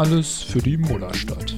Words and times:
Alles 0.00 0.42
für 0.42 0.60
die 0.60 0.78
Mullerstadt. 0.78 1.54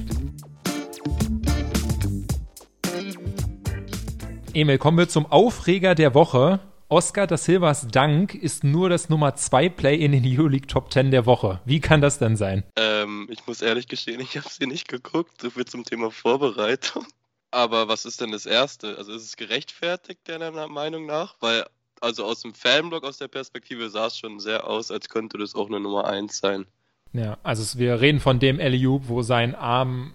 Emil, 4.53 4.77
kommen 4.77 4.97
wir 4.97 5.07
zum 5.07 5.25
Aufreger 5.27 5.95
der 5.95 6.13
Woche. 6.13 6.59
Oscar 6.89 7.25
da 7.25 7.37
Silvas 7.37 7.87
Dank 7.87 8.35
ist 8.35 8.65
nur 8.65 8.89
das 8.89 9.07
Nummer 9.07 9.37
2 9.37 9.69
Play 9.69 9.95
in 9.95 10.11
den 10.11 10.25
Euroleague 10.27 10.67
Top 10.67 10.91
10 10.91 11.11
der 11.11 11.25
Woche. 11.25 11.61
Wie 11.63 11.79
kann 11.79 12.01
das 12.01 12.19
denn 12.19 12.35
sein? 12.35 12.65
Ähm, 12.75 13.29
ich 13.31 13.47
muss 13.47 13.61
ehrlich 13.61 13.87
gestehen, 13.87 14.19
ich 14.19 14.35
habe 14.35 14.49
sie 14.49 14.67
nicht 14.67 14.89
geguckt, 14.89 15.39
so 15.39 15.49
viel 15.49 15.63
zum 15.63 15.85
Thema 15.85 16.11
Vorbereitung. 16.11 17.07
Aber 17.51 17.87
was 17.87 18.03
ist 18.03 18.19
denn 18.19 18.33
das 18.33 18.45
Erste? 18.45 18.97
Also 18.97 19.13
ist 19.13 19.23
es 19.23 19.37
gerechtfertigt, 19.37 20.19
deiner 20.25 20.51
Meinung 20.67 21.05
nach? 21.05 21.37
Weil, 21.39 21.65
also 22.01 22.25
aus 22.25 22.41
dem 22.41 22.53
Fanblog, 22.53 23.05
aus 23.05 23.19
der 23.19 23.29
Perspektive 23.29 23.89
sah 23.89 24.07
es 24.07 24.17
schon 24.17 24.41
sehr 24.41 24.67
aus, 24.67 24.91
als 24.91 25.07
könnte 25.07 25.37
das 25.37 25.55
auch 25.55 25.67
eine 25.67 25.79
Nummer 25.79 26.07
1 26.07 26.37
sein. 26.37 26.65
Ja, 27.13 27.37
also 27.43 27.79
wir 27.79 28.01
reden 28.01 28.19
von 28.19 28.39
dem 28.39 28.59
Eliub, 28.59 29.07
wo 29.07 29.21
sein 29.21 29.55
Arm 29.55 30.13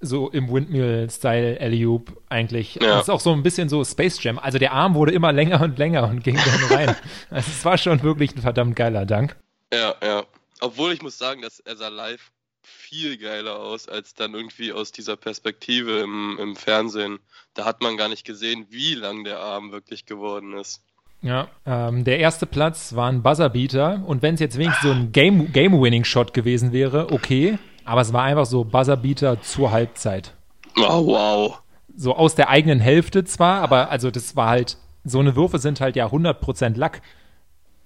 so 0.00 0.30
im 0.30 0.50
Windmill-Style 0.50 1.58
Eliub 1.58 2.22
eigentlich. 2.30 2.76
Ja. 2.76 2.88
Das 2.88 3.02
ist 3.02 3.10
auch 3.10 3.20
so 3.20 3.32
ein 3.32 3.42
bisschen 3.42 3.68
so 3.68 3.84
Space 3.84 4.22
Jam. 4.22 4.38
Also 4.38 4.58
der 4.58 4.72
Arm 4.72 4.94
wurde 4.94 5.12
immer 5.12 5.32
länger 5.32 5.60
und 5.60 5.78
länger 5.78 6.08
und 6.08 6.24
ging 6.24 6.36
dann 6.36 6.64
rein. 6.78 6.96
also 7.30 7.50
es 7.50 7.64
war 7.64 7.76
schon 7.76 8.02
wirklich 8.02 8.34
ein 8.34 8.40
verdammt 8.40 8.76
geiler 8.76 9.04
Dank. 9.04 9.36
Ja, 9.72 9.94
ja. 10.02 10.24
Obwohl 10.60 10.92
ich 10.92 11.02
muss 11.02 11.18
sagen, 11.18 11.42
dass 11.42 11.60
er 11.60 11.76
sah 11.76 11.88
live 11.88 12.32
viel 12.62 13.18
geiler 13.18 13.58
aus 13.58 13.88
als 13.88 14.14
dann 14.14 14.34
irgendwie 14.34 14.72
aus 14.72 14.92
dieser 14.92 15.16
Perspektive 15.16 16.00
im, 16.00 16.38
im 16.40 16.56
Fernsehen. 16.56 17.18
Da 17.54 17.64
hat 17.64 17.82
man 17.82 17.96
gar 17.96 18.08
nicht 18.08 18.24
gesehen, 18.24 18.66
wie 18.70 18.94
lang 18.94 19.24
der 19.24 19.40
Arm 19.40 19.72
wirklich 19.72 20.06
geworden 20.06 20.54
ist. 20.54 20.82
Ja, 21.22 21.48
ähm, 21.66 22.04
der 22.04 22.18
erste 22.18 22.46
Platz 22.46 22.94
war 22.94 23.10
ein 23.10 23.22
Buzzerbeater 23.22 24.02
und 24.06 24.22
wenn 24.22 24.34
es 24.34 24.40
jetzt 24.40 24.56
wenigstens 24.56 24.82
so 24.82 24.90
ein 24.90 25.12
Game-Winning-Shot 25.12 26.32
Game 26.32 26.42
gewesen 26.42 26.72
wäre, 26.72 27.12
okay, 27.12 27.58
aber 27.84 28.00
es 28.00 28.12
war 28.12 28.22
einfach 28.22 28.46
so 28.46 28.64
Buzzerbeater 28.64 29.42
zur 29.42 29.70
Halbzeit. 29.70 30.32
Oh, 30.76 31.06
wow. 31.06 31.62
So 31.94 32.16
aus 32.16 32.34
der 32.36 32.48
eigenen 32.48 32.80
Hälfte 32.80 33.24
zwar, 33.24 33.60
aber 33.60 33.90
also 33.90 34.10
das 34.10 34.34
war 34.34 34.48
halt, 34.48 34.78
so 35.04 35.18
eine 35.18 35.36
Würfe 35.36 35.58
sind 35.58 35.80
halt 35.80 35.96
ja 35.96 36.06
100% 36.06 36.76
Lack. 36.76 37.02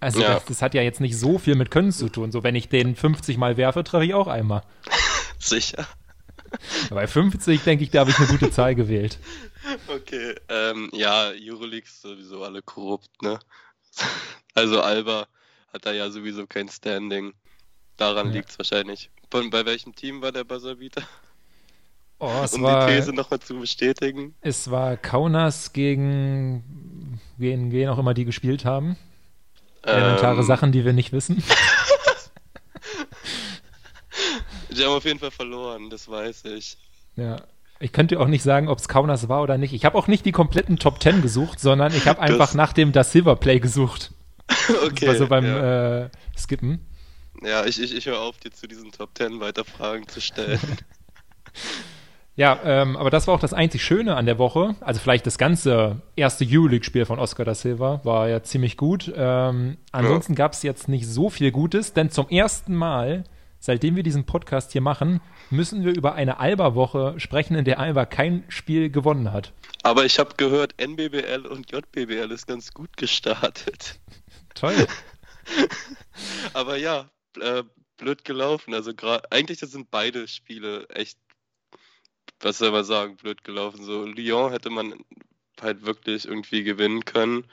Also 0.01 0.21
ja. 0.21 0.35
das, 0.35 0.45
das, 0.45 0.63
hat 0.63 0.75
ja 0.75 0.83
jetzt 0.83 1.01
nicht 1.01 1.19
so 1.19 1.39
viel 1.39 1.55
mit 1.55 1.71
Können 1.71 1.93
zu 1.93 2.09
tun. 2.09 2.31
So 2.31 2.43
wenn 2.43 2.55
ich 2.55 2.69
den 2.69 2.95
50 2.95 3.39
Mal 3.39 3.57
werfe, 3.57 3.83
treffe 3.85 4.05
ich 4.05 4.15
auch 4.15 4.29
einmal. 4.29 4.63
Sicher. 5.39 5.87
Bei 6.91 7.07
50 7.07 7.63
denke 7.63 7.85
ich, 7.85 7.91
da 7.91 8.01
habe 8.01 8.11
ich 8.11 8.19
eine 8.19 8.29
gute 8.29 8.51
Zahl 8.51 8.75
gewählt. 8.75 9.19
Okay, 9.89 10.35
ähm, 10.49 10.91
ja, 10.93 11.31
Euroleague 11.31 11.87
ist 11.87 12.03
sowieso 12.03 12.43
alle 12.45 12.63
korrupt, 12.63 13.23
ne? 13.23 13.39
Also 14.57 14.81
Alba 14.81 15.27
hat 15.73 15.85
da 15.85 15.93
ja 15.93 16.09
sowieso 16.11 16.47
kein 16.47 16.69
Standing. 16.69 17.35
Daran 17.97 18.29
ja. 18.29 18.35
liegt 18.35 18.51
es 18.51 18.59
wahrscheinlich. 18.59 19.11
Von, 19.31 19.51
bei 19.51 19.67
welchem 19.67 19.97
Team 19.97 20.23
war 20.23 20.31
der 20.31 20.45
Buzzerbeater? 20.45 21.03
Oh, 22.21 22.47
um 22.53 22.63
war, 22.63 22.87
die 22.87 22.95
These 22.95 23.13
nochmal 23.13 23.41
zu 23.41 23.59
bestätigen. 23.59 24.37
Es 24.41 24.71
war 24.71 24.97
Kaunas 24.97 25.73
gegen 25.73 27.21
wen, 27.37 27.73
wen 27.73 27.89
auch 27.89 27.99
immer 27.99 28.15
die 28.15 28.25
gespielt 28.25 28.65
haben. 28.65 28.97
Elementare 29.83 30.39
ähm, 30.39 30.47
Sachen, 30.47 30.71
die 30.71 30.85
wir 30.85 30.93
nicht 30.93 31.13
wissen. 31.13 31.43
die 34.71 34.85
haben 34.85 34.93
auf 34.93 35.05
jeden 35.05 35.19
Fall 35.19 35.33
verloren, 35.33 35.91
das 35.91 36.09
weiß 36.09 36.45
ich. 36.47 36.79
Ja, 37.17 37.43
ich 37.85 37.93
könnte 37.93 38.19
auch 38.19 38.29
nicht 38.29 38.43
sagen, 38.43 38.69
ob 38.69 38.79
es 38.79 38.89
Kaunas 38.89 39.29
war 39.29 39.43
oder 39.43 39.59
nicht. 39.59 39.75
Ich 39.75 39.85
habe 39.85 39.99
auch 39.99 40.09
nicht 40.09 40.25
die 40.25 40.33
kompletten 40.33 40.79
Top 40.79 41.01
Ten 41.01 41.21
gesucht, 41.21 41.61
sondern 41.61 41.95
ich 41.95 42.09
habe 42.09 42.19
einfach 42.19 42.47
das 42.47 42.55
nach 42.55 42.73
dem 42.73 42.93
Da 42.93 43.05
Silver 43.05 43.37
Play 43.37 43.61
gesucht. 43.61 44.13
okay. 44.87 45.05
Das 45.05 45.09
war 45.09 45.15
so 45.17 45.27
beim 45.27 45.45
ja. 45.45 46.05
äh, 46.05 46.11
Skippen. 46.35 46.81
Ja, 47.43 47.67
ich, 47.67 47.83
ich, 47.83 47.95
ich 47.95 48.07
höre 48.07 48.21
auf, 48.21 48.39
dir 48.39 48.51
zu 48.53 48.67
diesen 48.67 48.91
Top 48.91 49.15
Ten 49.15 49.39
weiter 49.41 49.67
Fragen 49.67 50.09
zu 50.09 50.23
stellen. 50.23 50.59
ja, 52.37 52.59
ähm, 52.65 52.97
aber 52.97 53.11
das 53.11 53.27
war 53.27 53.35
auch 53.35 53.41
das 53.41 53.53
einzig 53.53 53.85
Schöne 53.85 54.17
an 54.17 54.25
der 54.25 54.39
Woche. 54.39 54.77
Also 54.81 54.99
vielleicht 54.99 55.27
das 55.27 55.37
ganze 55.37 56.01
erste 56.17 56.47
Euroleague-Spiel 56.49 57.05
von 57.05 57.19
Oscar 57.19 57.45
da 57.45 57.55
Silva 57.55 58.01
war 58.03 58.31
ja 58.31 58.43
ziemlich 58.43 58.79
gut. 58.79 59.13
Ähm, 59.15 59.77
ansonsten 59.93 60.33
ja. 60.33 60.37
gab 60.39 60.55
es 60.55 60.63
jetzt 60.63 60.89
nicht 60.89 61.07
so 61.07 61.29
viel 61.29 61.51
Gutes, 61.51 61.93
denn 61.93 62.11
zum 62.11 62.31
ersten 62.31 62.75
Mal 62.75 63.25
seitdem 63.65 63.97
wir 63.97 64.03
diesen 64.03 64.27
Podcast 64.27 64.73
hier 64.73 64.83
machen, 64.83 65.23
müssen 65.49 65.85
wir 65.85 65.95
über 65.95 66.15
eine 66.15 66.39
Alba-Woche 66.39 67.15
sprechen, 67.19 67.55
in 67.55 67.65
der 67.65 67.79
Alba 67.79 68.05
kein 68.05 68.45
Spiel 68.49 68.91
gewonnen 68.91 69.33
hat. 69.33 69.53
Aber 69.83 70.05
ich 70.05 70.19
habe 70.19 70.35
gehört, 70.37 70.75
NBBL 70.79 71.47
und 71.47 71.73
JBBL 71.73 72.31
ist 72.31 72.47
ganz 72.47 72.75
gut 72.75 72.97
gestartet. 72.99 73.99
Toll. 74.55 74.87
Aber 76.53 76.77
ja, 76.77 77.09
äh, 77.41 77.65
blöd 77.97 78.25
gelaufen. 78.25 78.75
Also 78.75 78.93
eigentlich 79.31 79.61
sind 79.61 79.91
beide 79.91 80.29
Spiele 80.29 80.87
echt, 80.91 81.19
was 82.41 82.59
soll 82.59 82.71
man 82.71 82.85
sagen, 82.85 83.17
blöd 83.17 83.45
gelaufen. 83.45 83.83
So 83.83 84.05
Lyon 84.05 84.53
hätte 84.53 84.69
man 84.69 84.95
halt 85.61 85.87
wirklich 85.87 86.27
irgendwie 86.27 86.65
gewinnen 86.65 87.07
können. 87.07 87.47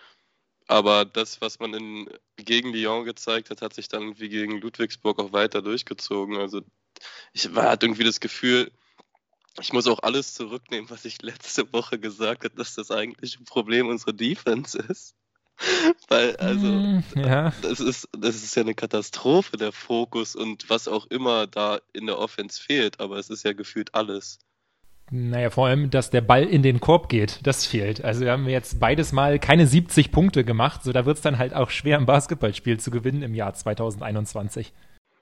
Aber 0.71 1.03
das, 1.03 1.41
was 1.41 1.59
man 1.59 1.73
in, 1.73 2.09
gegen 2.37 2.71
Lyon 2.71 3.03
gezeigt 3.03 3.49
hat, 3.49 3.61
hat 3.61 3.73
sich 3.73 3.89
dann 3.89 4.03
irgendwie 4.03 4.29
gegen 4.29 4.61
Ludwigsburg 4.61 5.19
auch 5.19 5.33
weiter 5.33 5.61
durchgezogen. 5.61 6.37
Also 6.37 6.61
ich 7.33 7.49
hatte 7.53 7.87
irgendwie 7.87 8.05
das 8.05 8.21
Gefühl, 8.21 8.71
ich 9.59 9.73
muss 9.73 9.85
auch 9.87 9.99
alles 10.01 10.33
zurücknehmen, 10.33 10.89
was 10.89 11.03
ich 11.03 11.21
letzte 11.21 11.73
Woche 11.73 11.99
gesagt 11.99 12.45
habe, 12.45 12.55
dass 12.55 12.75
das 12.75 12.89
eigentlich 12.89 13.37
ein 13.37 13.43
Problem 13.43 13.89
unserer 13.89 14.13
Defense 14.13 14.77
ist. 14.77 15.13
Weil, 16.07 16.37
also, 16.37 16.67
mm, 16.67 17.03
ja. 17.15 17.53
das, 17.61 17.81
ist, 17.81 18.07
das 18.17 18.37
ist 18.37 18.55
ja 18.55 18.61
eine 18.61 18.73
Katastrophe, 18.73 19.57
der 19.57 19.73
Fokus 19.73 20.37
und 20.37 20.69
was 20.69 20.87
auch 20.87 21.05
immer 21.07 21.47
da 21.47 21.81
in 21.91 22.05
der 22.05 22.17
Offense 22.17 22.63
fehlt, 22.63 23.01
aber 23.01 23.17
es 23.17 23.29
ist 23.29 23.43
ja 23.43 23.51
gefühlt 23.51 23.93
alles. 23.93 24.39
Naja, 25.13 25.49
vor 25.49 25.67
allem, 25.67 25.89
dass 25.89 26.09
der 26.09 26.21
Ball 26.21 26.45
in 26.45 26.63
den 26.63 26.79
Korb 26.79 27.09
geht, 27.09 27.39
das 27.43 27.65
fehlt. 27.65 28.01
Also 28.03 28.21
wir 28.21 28.31
haben 28.31 28.47
jetzt 28.47 28.79
beides 28.79 29.11
Mal 29.11 29.39
keine 29.39 29.67
70 29.67 30.09
Punkte 30.09 30.45
gemacht, 30.45 30.83
so 30.83 30.93
da 30.93 31.05
wird 31.05 31.17
es 31.17 31.21
dann 31.21 31.37
halt 31.37 31.53
auch 31.53 31.69
schwer, 31.69 31.97
ein 31.97 32.05
Basketballspiel 32.05 32.79
zu 32.79 32.91
gewinnen 32.91 33.21
im 33.21 33.35
Jahr 33.35 33.53
2021. 33.53 34.71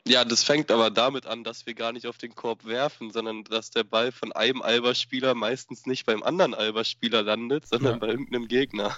Ja, 0.07 0.23
das 0.25 0.43
fängt 0.43 0.71
aber 0.71 0.91
damit 0.91 1.25
an, 1.25 1.43
dass 1.43 1.65
wir 1.65 1.73
gar 1.73 1.91
nicht 1.91 2.05
auf 2.05 2.19
den 2.19 2.35
Korb 2.35 2.65
werfen, 2.65 3.09
sondern 3.09 3.43
dass 3.43 3.71
der 3.71 3.83
Ball 3.83 4.11
von 4.11 4.31
einem 4.31 4.61
Alberspieler 4.61 5.33
meistens 5.33 5.87
nicht 5.87 6.05
beim 6.05 6.21
anderen 6.21 6.53
Alberspieler 6.53 7.23
landet, 7.23 7.67
sondern 7.67 7.93
ja. 7.93 7.97
bei 7.97 8.07
irgendeinem 8.07 8.47
Gegner. 8.47 8.95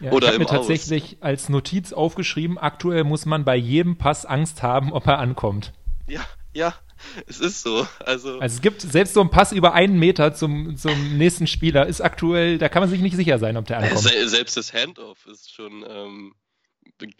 Ja, 0.00 0.10
Oder 0.10 0.26
ich 0.26 0.32
habe 0.34 0.40
mir 0.40 0.50
tatsächlich 0.50 1.18
als 1.20 1.48
Notiz 1.48 1.92
aufgeschrieben, 1.92 2.58
aktuell 2.58 3.04
muss 3.04 3.26
man 3.26 3.44
bei 3.44 3.56
jedem 3.56 3.96
Pass 3.96 4.26
Angst 4.26 4.62
haben, 4.62 4.92
ob 4.92 5.06
er 5.06 5.20
ankommt. 5.20 5.72
Ja, 6.08 6.24
ja, 6.52 6.74
es 7.26 7.40
ist 7.40 7.62
so. 7.62 7.86
Also, 8.04 8.38
also 8.38 8.56
es 8.56 8.60
gibt 8.60 8.82
selbst 8.82 9.14
so 9.14 9.20
ein 9.20 9.30
Pass 9.30 9.52
über 9.52 9.74
einen 9.74 9.98
Meter 9.98 10.34
zum, 10.34 10.76
zum 10.76 11.16
nächsten 11.18 11.46
Spieler, 11.46 11.86
ist 11.86 12.00
aktuell, 12.00 12.58
da 12.58 12.68
kann 12.68 12.82
man 12.82 12.90
sich 12.90 13.00
nicht 13.00 13.16
sicher 13.16 13.38
sein, 13.38 13.56
ob 13.56 13.66
der 13.66 13.78
ankommt. 13.78 14.00
Selbst 14.00 14.56
das 14.56 14.72
Handoff 14.72 15.26
ist 15.26 15.52
schon 15.52 15.84
ähm, 15.88 16.34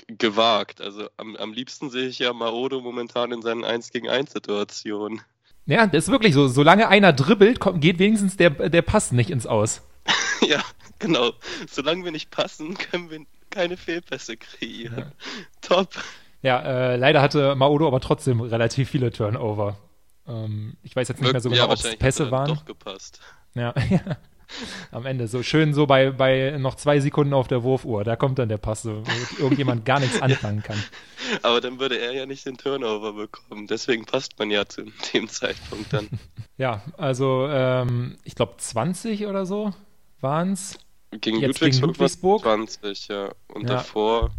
gewagt. 0.06 0.80
Also 0.80 1.08
am, 1.16 1.36
am 1.36 1.52
liebsten 1.52 1.90
sehe 1.90 2.08
ich 2.08 2.18
ja 2.18 2.32
Maodo 2.32 2.80
momentan 2.80 3.32
in 3.32 3.42
seinen 3.42 3.64
1 3.64 3.90
gegen 3.90 4.08
1 4.08 4.32
Situationen. 4.32 5.20
Ja, 5.66 5.86
das 5.86 6.04
ist 6.04 6.10
wirklich 6.10 6.34
so. 6.34 6.48
Solange 6.48 6.88
einer 6.88 7.12
dribbelt, 7.12 7.60
kommt, 7.60 7.80
geht 7.80 7.98
wenigstens 7.98 8.36
der, 8.36 8.50
der 8.50 8.82
Pass 8.82 9.12
nicht 9.12 9.30
ins 9.30 9.46
Aus. 9.46 9.82
ja, 10.40 10.62
genau. 10.98 11.32
Solange 11.70 12.04
wir 12.04 12.12
nicht 12.12 12.30
passen, 12.30 12.74
können 12.76 13.10
wir 13.10 13.20
keine 13.50 13.76
Fehlpässe 13.76 14.36
kreieren. 14.36 14.98
Ja. 14.98 15.12
Top. 15.60 15.90
Ja, 16.42 16.60
äh, 16.60 16.96
leider 16.96 17.22
hatte 17.22 17.54
Maodo 17.54 17.86
aber 17.86 18.00
trotzdem 18.00 18.40
relativ 18.40 18.90
viele 18.90 19.10
Turnover. 19.12 19.76
Ähm, 20.26 20.76
ich 20.82 20.94
weiß 20.94 21.08
jetzt 21.08 21.20
nicht 21.20 21.32
mehr 21.32 21.40
so 21.40 21.50
genau, 21.50 21.64
ja, 21.64 21.70
ob 21.70 21.78
es 21.78 21.96
Pässe 21.96 22.30
waren. 22.30 22.48
Doch 22.48 22.64
gepasst. 22.64 23.20
Ja, 23.54 23.74
ja. 23.90 24.16
Am 24.90 25.06
Ende. 25.06 25.28
So 25.28 25.42
schön 25.42 25.72
so 25.72 25.86
bei, 25.86 26.10
bei 26.10 26.56
noch 26.58 26.74
zwei 26.74 27.00
Sekunden 27.00 27.32
auf 27.32 27.48
der 27.48 27.62
Wurfuhr. 27.62 28.04
Da 28.04 28.16
kommt 28.16 28.38
dann 28.38 28.48
der 28.48 28.58
Pass, 28.58 28.84
wo 28.84 29.02
irgendjemand 29.38 29.84
gar 29.84 30.00
nichts 30.00 30.20
anfangen 30.22 30.62
kann. 30.62 30.82
Aber 31.42 31.60
dann 31.60 31.80
würde 31.80 31.98
er 31.98 32.12
ja 32.12 32.26
nicht 32.26 32.44
den 32.44 32.58
Turnover 32.58 33.14
bekommen. 33.14 33.66
Deswegen 33.66 34.04
passt 34.04 34.38
man 34.38 34.50
ja 34.50 34.66
zu 34.66 34.84
dem 35.14 35.28
Zeitpunkt 35.28 35.92
dann. 35.92 36.08
ja, 36.58 36.82
also 36.98 37.46
ähm, 37.48 38.18
ich 38.24 38.34
glaube 38.34 38.54
20 38.58 39.26
oder 39.26 39.46
so 39.46 39.72
waren 40.20 40.52
es. 40.52 40.78
Gegen, 41.12 41.40
Ludwigsburg 41.40 41.70
gegen 41.70 41.86
Ludwigsburg 41.86 42.42
20, 42.42 43.08
ja. 43.08 43.32
Und 43.48 43.62
ja. 43.62 43.76
davor 43.76 44.30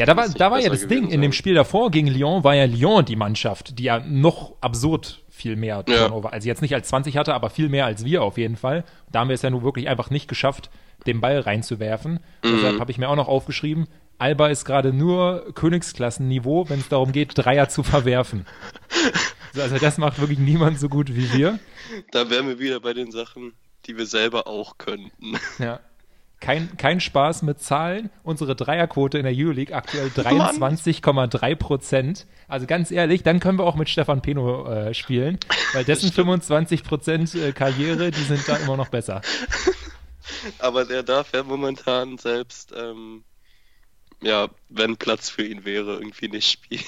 ja, 0.00 0.06
da 0.06 0.16
war, 0.16 0.28
da 0.28 0.50
war 0.50 0.60
ja 0.60 0.70
das 0.70 0.86
Ding. 0.86 1.04
Sein. 1.04 1.12
In 1.12 1.22
dem 1.22 1.32
Spiel 1.32 1.54
davor 1.54 1.90
gegen 1.90 2.06
Lyon 2.06 2.42
war 2.42 2.54
ja 2.54 2.64
Lyon 2.64 3.04
die 3.04 3.16
Mannschaft, 3.16 3.78
die 3.78 3.84
ja 3.84 4.00
noch 4.00 4.54
absurd 4.60 5.22
viel 5.28 5.56
mehr 5.56 5.84
Turnover, 5.84 6.28
ja. 6.28 6.32
also 6.32 6.48
jetzt 6.48 6.62
nicht 6.62 6.74
als 6.74 6.88
20 6.88 7.16
hatte, 7.16 7.34
aber 7.34 7.50
viel 7.50 7.68
mehr 7.68 7.86
als 7.86 8.04
wir 8.04 8.22
auf 8.22 8.36
jeden 8.36 8.56
Fall. 8.56 8.84
Da 9.10 9.20
haben 9.20 9.28
wir 9.28 9.34
es 9.34 9.42
ja 9.42 9.50
nur 9.50 9.62
wirklich 9.62 9.88
einfach 9.88 10.10
nicht 10.10 10.28
geschafft, 10.28 10.70
den 11.06 11.20
Ball 11.20 11.40
reinzuwerfen. 11.40 12.20
Mhm. 12.42 12.56
Deshalb 12.56 12.80
habe 12.80 12.90
ich 12.90 12.98
mir 12.98 13.08
auch 13.08 13.16
noch 13.16 13.28
aufgeschrieben, 13.28 13.86
Alba 14.18 14.48
ist 14.48 14.66
gerade 14.66 14.92
nur 14.92 15.52
Königsklassenniveau, 15.54 16.68
wenn 16.68 16.80
es 16.80 16.90
darum 16.90 17.12
geht, 17.12 17.32
Dreier 17.34 17.70
zu 17.70 17.82
verwerfen. 17.82 18.46
also 19.56 19.78
das 19.78 19.96
macht 19.96 20.20
wirklich 20.20 20.38
niemand 20.38 20.78
so 20.78 20.90
gut 20.90 21.14
wie 21.14 21.32
wir. 21.32 21.58
Da 22.10 22.28
wären 22.28 22.46
wir 22.46 22.58
wieder 22.58 22.80
bei 22.80 22.92
den 22.92 23.10
Sachen, 23.12 23.54
die 23.86 23.96
wir 23.96 24.04
selber 24.04 24.46
auch 24.46 24.76
könnten. 24.76 25.38
Ja. 25.58 25.80
Kein, 26.40 26.76
kein 26.78 27.00
Spaß 27.00 27.42
mit 27.42 27.60
Zahlen. 27.60 28.10
Unsere 28.22 28.56
Dreierquote 28.56 29.18
in 29.18 29.24
der 29.24 29.34
Euroleague 29.36 29.74
aktuell 29.74 30.08
23,3 30.16 31.54
Prozent. 31.54 32.26
Also 32.48 32.66
ganz 32.66 32.90
ehrlich, 32.90 33.22
dann 33.22 33.40
können 33.40 33.58
wir 33.58 33.64
auch 33.64 33.76
mit 33.76 33.88
Stefan 33.88 34.22
Peno 34.22 34.66
äh, 34.66 34.94
spielen, 34.94 35.38
weil 35.74 35.84
dessen 35.84 36.10
25 36.10 36.82
Prozent 36.82 37.34
äh, 37.34 37.52
Karriere, 37.52 38.10
die 38.10 38.22
sind 38.22 38.48
da 38.48 38.56
immer 38.56 38.76
noch 38.76 38.88
besser. 38.88 39.20
Aber 40.58 40.84
der 40.84 41.02
darf 41.02 41.32
ja 41.34 41.42
momentan 41.42 42.16
selbst, 42.18 42.72
ähm, 42.74 43.24
ja, 44.22 44.48
wenn 44.68 44.96
Platz 44.96 45.28
für 45.28 45.44
ihn 45.44 45.64
wäre, 45.64 45.94
irgendwie 45.94 46.28
nicht 46.28 46.50
spielen. 46.50 46.84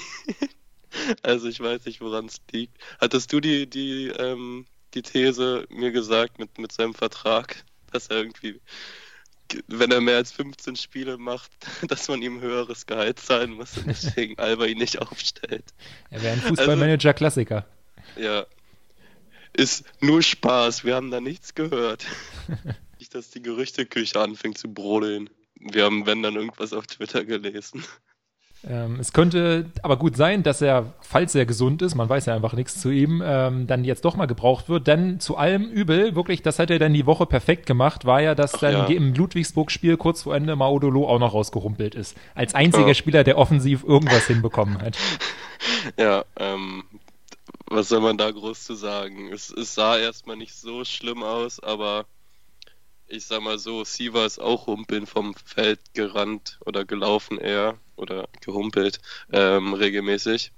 also 1.23 1.47
ich 1.47 1.59
weiß 1.59 1.85
nicht, 1.85 2.01
woran 2.01 2.25
es 2.25 2.41
liegt. 2.51 2.77
Hattest 2.99 3.31
du 3.31 3.39
die, 3.39 3.69
die, 3.69 4.07
ähm, 4.07 4.65
die 4.93 5.01
These 5.01 5.65
mir 5.69 5.91
gesagt 5.91 6.39
mit, 6.39 6.57
mit 6.57 6.71
seinem 6.71 6.93
Vertrag, 6.93 7.63
dass 7.91 8.07
er 8.07 8.17
irgendwie 8.17 8.59
wenn 9.67 9.91
er 9.91 10.01
mehr 10.01 10.17
als 10.17 10.31
15 10.31 10.75
Spiele 10.75 11.17
macht, 11.17 11.51
dass 11.87 12.07
man 12.07 12.21
ihm 12.21 12.41
höheres 12.41 12.85
Gehalt 12.85 13.19
zahlen 13.19 13.51
muss 13.51 13.77
und 13.77 13.87
deswegen 13.87 14.37
Alba 14.39 14.65
ihn 14.65 14.77
nicht 14.77 15.01
aufstellt. 15.01 15.65
Er 16.09 16.21
wäre 16.21 16.33
ein 16.33 16.41
Fußballmanager-Klassiker. 16.41 17.65
Also, 18.15 18.21
ja. 18.21 18.45
Ist 19.55 19.85
nur 20.01 20.23
Spaß, 20.23 20.83
wir 20.83 20.95
haben 20.95 21.11
da 21.11 21.21
nichts 21.21 21.53
gehört. 21.53 22.05
nicht, 22.99 23.13
dass 23.13 23.29
die 23.29 23.41
Gerüchteküche 23.41 24.19
anfängt 24.19 24.57
zu 24.57 24.73
brodeln. 24.73 25.29
Wir 25.55 25.85
haben, 25.85 26.05
wenn 26.05 26.23
dann, 26.23 26.35
irgendwas 26.35 26.73
auf 26.73 26.87
Twitter 26.87 27.23
gelesen. 27.23 27.83
Ähm, 28.65 28.99
es 28.99 29.11
könnte 29.11 29.69
aber 29.81 29.97
gut 29.97 30.15
sein, 30.15 30.41
dass 30.41 30.61
er, 30.61 30.93
falls 31.01 31.35
er 31.35 31.45
gesund 31.45 31.81
ist, 31.81 31.95
man 31.95 32.07
weiß 32.07 32.27
ja 32.27 32.35
einfach 32.35 32.53
nichts 32.53 32.79
zu 32.79 32.89
ihm, 32.89 33.21
ähm, 33.25 33.67
dann 33.67 33.83
jetzt 33.83 34.05
doch 34.05 34.15
mal 34.15 34.25
gebraucht 34.25 34.69
wird. 34.69 34.87
Denn 34.87 35.19
zu 35.19 35.35
allem 35.35 35.69
Übel, 35.69 36.15
wirklich, 36.15 36.41
das 36.41 36.59
hat 36.59 36.69
er 36.69 36.79
dann 36.79 36.93
die 36.93 37.05
Woche 37.05 37.25
perfekt 37.25 37.65
gemacht, 37.65 38.05
war 38.05 38.21
ja, 38.21 38.35
dass 38.35 38.55
Ach, 38.55 38.59
dann 38.59 38.73
ja. 38.73 38.85
im 38.85 39.13
Ludwigsburg-Spiel 39.13 39.97
kurz 39.97 40.23
vor 40.23 40.35
Ende 40.35 40.55
Maudolo 40.55 41.07
auch 41.07 41.19
noch 41.19 41.33
rausgerumpelt 41.33 41.95
ist. 41.95 42.15
Als 42.35 42.55
einziger 42.55 42.87
ja. 42.87 42.93
Spieler, 42.93 43.23
der 43.23 43.37
offensiv 43.37 43.83
irgendwas 43.83 44.27
hinbekommen 44.27 44.81
hat. 44.81 44.97
Ja, 45.97 46.25
ähm, 46.37 46.83
was 47.67 47.89
soll 47.89 48.01
man 48.01 48.17
da 48.17 48.29
groß 48.29 48.63
zu 48.63 48.75
sagen? 48.75 49.31
Es, 49.31 49.49
es 49.49 49.73
sah 49.73 49.97
erstmal 49.97 50.35
nicht 50.35 50.55
so 50.55 50.83
schlimm 50.83 51.23
aus, 51.23 51.61
aber 51.61 52.05
ich 53.07 53.25
sag 53.25 53.41
mal 53.41 53.57
so, 53.57 53.83
Siva 53.83 54.25
ist 54.25 54.39
auch 54.39 54.67
humpeln 54.67 55.05
vom 55.05 55.33
Feld 55.33 55.79
gerannt 55.93 56.59
oder 56.65 56.85
gelaufen 56.85 57.37
eher 57.37 57.77
oder 58.03 58.27
gehumpelt 58.41 58.99
ähm, 59.31 59.73
regelmäßig 59.73 60.51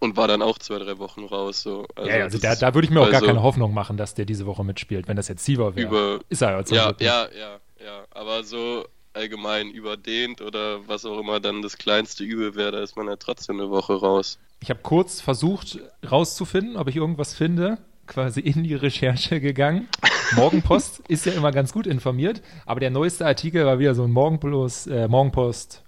und 0.00 0.16
war 0.16 0.28
dann 0.28 0.42
auch 0.42 0.58
zwei, 0.58 0.78
drei 0.78 0.98
Wochen 0.98 1.24
raus. 1.24 1.62
So. 1.62 1.86
Also, 1.94 2.10
ja, 2.10 2.24
also 2.24 2.38
da, 2.38 2.54
da 2.54 2.74
würde 2.74 2.86
ich 2.86 2.90
mir 2.90 3.00
auch 3.00 3.06
also, 3.06 3.18
gar 3.18 3.26
keine 3.26 3.42
Hoffnung 3.42 3.72
machen, 3.72 3.96
dass 3.96 4.14
der 4.14 4.24
diese 4.24 4.46
Woche 4.46 4.64
mitspielt, 4.64 5.08
wenn 5.08 5.16
das 5.16 5.28
jetzt 5.28 5.44
Siva 5.44 5.74
wäre. 5.74 6.20
Ist 6.28 6.42
er 6.42 6.50
ja 6.50 6.64
Ja, 6.70 6.94
ja, 7.00 7.28
ja, 7.38 7.60
ja, 7.84 8.04
aber 8.10 8.44
so 8.44 8.84
allgemein 9.14 9.70
überdehnt 9.70 10.40
oder 10.40 10.86
was 10.86 11.04
auch 11.04 11.18
immer 11.18 11.40
dann 11.40 11.62
das 11.62 11.76
kleinste 11.78 12.24
Übel 12.24 12.54
wäre, 12.54 12.72
da 12.72 12.82
ist 12.82 12.96
man 12.96 13.08
ja 13.08 13.16
trotzdem 13.16 13.60
eine 13.60 13.70
Woche 13.70 13.94
raus. 13.94 14.38
Ich 14.60 14.70
habe 14.70 14.80
kurz 14.82 15.20
versucht 15.20 15.78
rauszufinden, 16.08 16.76
ob 16.76 16.88
ich 16.88 16.96
irgendwas 16.96 17.34
finde, 17.34 17.78
quasi 18.06 18.40
in 18.40 18.62
die 18.64 18.74
Recherche 18.74 19.40
gegangen. 19.40 19.88
Morgenpost 20.36 21.00
ist 21.08 21.26
ja 21.26 21.32
immer 21.32 21.52
ganz 21.52 21.72
gut 21.72 21.86
informiert, 21.86 22.42
aber 22.66 22.80
der 22.80 22.90
neueste 22.90 23.26
Artikel 23.26 23.64
war 23.64 23.78
wieder 23.78 23.94
so 23.94 24.04
ein 24.04 24.10
Morgenplus, 24.10 24.86
äh, 24.86 25.08
Morgenpost 25.08 25.82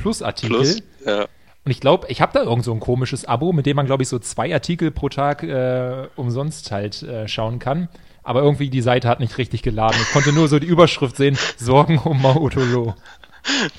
Plus 0.00 0.22
Artikel. 0.22 0.56
Plus, 0.56 0.82
ja. 1.04 1.28
Und 1.68 1.72
ich 1.72 1.80
glaube, 1.80 2.06
ich 2.08 2.20
habe 2.20 2.32
da 2.32 2.44
irgend 2.44 2.64
so 2.64 2.72
ein 2.72 2.80
komisches 2.80 3.24
Abo, 3.26 3.52
mit 3.52 3.66
dem 3.66 3.76
man, 3.76 3.86
glaube 3.86 4.02
ich, 4.02 4.08
so 4.08 4.18
zwei 4.18 4.52
Artikel 4.52 4.90
pro 4.90 5.08
Tag 5.08 5.42
äh, 5.42 6.08
umsonst 6.16 6.70
halt 6.70 7.02
äh, 7.02 7.28
schauen 7.28 7.58
kann. 7.58 7.88
Aber 8.22 8.42
irgendwie 8.42 8.70
die 8.70 8.80
Seite 8.80 9.08
hat 9.08 9.20
nicht 9.20 9.38
richtig 9.38 9.62
geladen. 9.62 9.98
Ich 10.00 10.10
konnte 10.12 10.32
nur 10.32 10.48
so 10.48 10.58
die 10.58 10.66
Überschrift 10.66 11.16
sehen, 11.16 11.38
Sorgen 11.56 11.98
um 11.98 12.22
Mautolo. 12.22 12.94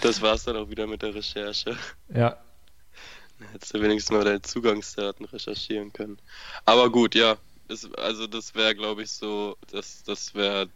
Das 0.01 0.21
war's 0.21 0.43
dann 0.43 0.55
auch 0.57 0.69
wieder 0.69 0.87
mit 0.87 1.01
der 1.01 1.15
Recherche. 1.15 1.77
Ja. 2.13 2.37
Hättest 3.53 3.73
du 3.73 3.81
wenigstens 3.81 4.15
mal 4.15 4.23
deine 4.23 4.41
Zugangsdaten 4.41 5.25
recherchieren 5.25 5.93
können. 5.93 6.17
Aber 6.65 6.91
gut, 6.91 7.15
ja, 7.15 7.37
ist, 7.69 7.97
also 7.97 8.27
das 8.27 8.55
wäre, 8.55 8.75
glaube 8.75 9.03
ich, 9.03 9.11
so, 9.11 9.57
das, 9.71 10.03
das 10.03 10.35
wäre 10.35 10.67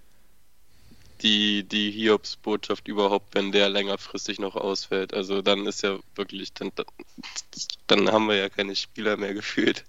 die, 1.23 1.63
die 1.63 1.89
Hiobs-Botschaft 1.91 2.87
überhaupt, 2.87 3.33
wenn 3.33 3.51
der 3.51 3.69
längerfristig 3.69 4.39
noch 4.39 4.55
ausfällt. 4.55 5.13
Also 5.13 5.41
dann 5.41 5.65
ist 5.65 5.81
ja 5.81 5.97
wirklich, 6.15 6.53
dann, 6.53 6.71
dann 7.87 8.11
haben 8.11 8.27
wir 8.27 8.35
ja 8.35 8.49
keine 8.49 8.75
Spieler 8.75 9.17
mehr 9.17 9.33
gefühlt. 9.33 9.85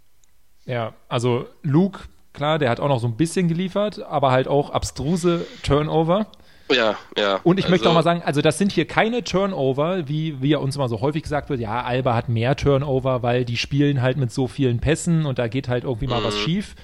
Ja, 0.64 0.94
also 1.08 1.46
Luke, 1.62 2.00
klar, 2.32 2.58
der 2.58 2.70
hat 2.70 2.80
auch 2.80 2.88
noch 2.88 3.00
so 3.00 3.08
ein 3.08 3.16
bisschen 3.16 3.48
geliefert, 3.48 4.00
aber 4.00 4.30
halt 4.30 4.48
auch 4.48 4.70
abstruse 4.70 5.46
Turnover. 5.62 6.26
Ja, 6.72 6.96
ja. 7.18 7.40
Und 7.44 7.58
ich 7.58 7.66
also, 7.66 7.72
möchte 7.72 7.90
auch 7.90 7.94
mal 7.94 8.02
sagen, 8.02 8.22
also 8.24 8.40
das 8.40 8.56
sind 8.56 8.72
hier 8.72 8.86
keine 8.86 9.22
Turnover, 9.22 10.08
wie, 10.08 10.40
wie 10.40 10.50
ja 10.50 10.58
uns 10.58 10.76
immer 10.76 10.88
so 10.88 11.00
häufig 11.00 11.22
gesagt 11.22 11.50
wird, 11.50 11.60
ja, 11.60 11.82
Alba 11.82 12.14
hat 12.14 12.30
mehr 12.30 12.56
Turnover, 12.56 13.22
weil 13.22 13.44
die 13.44 13.58
spielen 13.58 14.00
halt 14.00 14.16
mit 14.16 14.32
so 14.32 14.46
vielen 14.46 14.80
Pässen 14.80 15.26
und 15.26 15.38
da 15.38 15.48
geht 15.48 15.68
halt 15.68 15.84
irgendwie 15.84 16.06
mal 16.06 16.24
was 16.24 16.34
mhm. 16.36 16.40
schief 16.40 16.74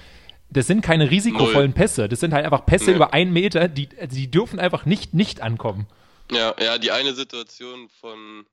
das 0.51 0.67
sind 0.67 0.81
keine 0.81 1.09
risikovollen 1.09 1.71
Null. 1.71 1.79
Pässe. 1.79 2.09
Das 2.09 2.19
sind 2.19 2.33
halt 2.33 2.45
einfach 2.45 2.65
Pässe 2.65 2.91
nee. 2.91 2.95
über 2.97 3.13
einen 3.13 3.33
Meter, 3.33 3.67
die, 3.67 3.87
die 3.87 4.29
dürfen 4.29 4.59
einfach 4.59 4.85
nicht 4.85 5.13
nicht 5.13 5.41
ankommen. 5.41 5.87
Ja, 6.31 6.55
ja, 6.61 6.77
die 6.77 6.91
eine 6.91 7.13
Situation 7.13 7.89
von 7.99 8.45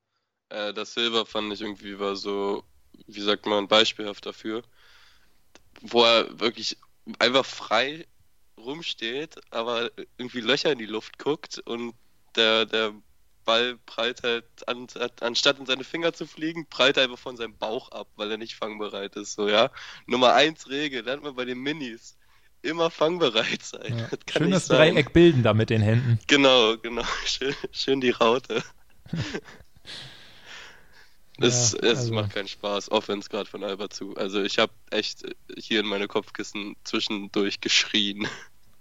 äh, 0.49 0.73
das 0.73 0.95
Silber 0.95 1.27
fand 1.27 1.53
ich 1.53 1.61
irgendwie 1.61 1.99
war 1.99 2.17
so, 2.17 2.65
wie 3.07 3.21
sagt 3.21 3.47
man, 3.47 3.69
beispielhaft 3.69 4.27
dafür, 4.27 4.63
wo 5.83 6.05
er 6.05 6.41
wirklich 6.41 6.77
einfach 7.19 7.45
frei 7.45 8.07
rumsteht, 8.57 9.37
aber 9.51 9.91
irgendwie 10.17 10.41
Löcher 10.41 10.73
in 10.73 10.79
die 10.79 10.87
Luft 10.87 11.19
guckt 11.19 11.61
und 11.65 11.95
der, 12.37 12.67
der 12.67 12.95
Ball 13.49 13.79
prallt 13.87 14.25
halt, 14.25 14.45
an, 14.69 14.87
anstatt 15.21 15.59
in 15.59 15.65
seine 15.65 15.83
Finger 15.83 16.13
zu 16.13 16.27
fliegen, 16.27 16.67
prallt 16.67 16.99
er 16.99 17.05
einfach 17.05 17.19
von 17.19 17.39
seinem 17.39 17.57
Bauch 17.57 17.91
ab, 17.93 18.07
weil 18.17 18.31
er 18.31 18.37
nicht 18.37 18.55
fangbereit 18.57 19.17
ist. 19.17 19.33
So, 19.33 19.49
ja. 19.49 19.71
Nummer 20.07 20.35
eins 20.35 20.69
Regel, 20.69 21.03
lernt 21.03 21.23
man 21.23 21.35
bei 21.35 21.47
den 21.47 21.59
Minis. 21.59 22.19
Immer 22.61 22.91
fangbereit 22.91 23.63
sein. 23.63 23.99
Ja. 23.99 24.09
Das 24.27 24.35
schön 24.37 24.51
das. 24.51 24.67
Dreieck 24.67 25.15
bilden 25.15 25.43
da 25.43 25.55
mit 25.55 25.71
den 25.71 25.81
Händen. 25.81 26.19
Genau, 26.27 26.77
genau. 26.77 27.05
Schön, 27.25 27.55
schön 27.73 28.01
die 28.03 28.11
Raute. 28.11 28.63
Es, 31.41 31.71
ja, 31.71 31.79
es 31.91 31.99
also. 32.01 32.15
macht 32.15 32.35
keinen 32.35 32.49
Spaß, 32.49 32.91
Offense 32.91 33.29
gerade 33.29 33.49
von 33.49 33.63
Alba 33.63 33.89
zu. 33.89 34.17
Also 34.17 34.43
ich 34.43 34.59
habe 34.59 34.73
echt 34.91 35.23
hier 35.57 35.79
in 35.79 35.87
meine 35.87 36.09
Kopfkissen 36.09 36.75
zwischendurch 36.83 37.61
geschrien. 37.61 38.27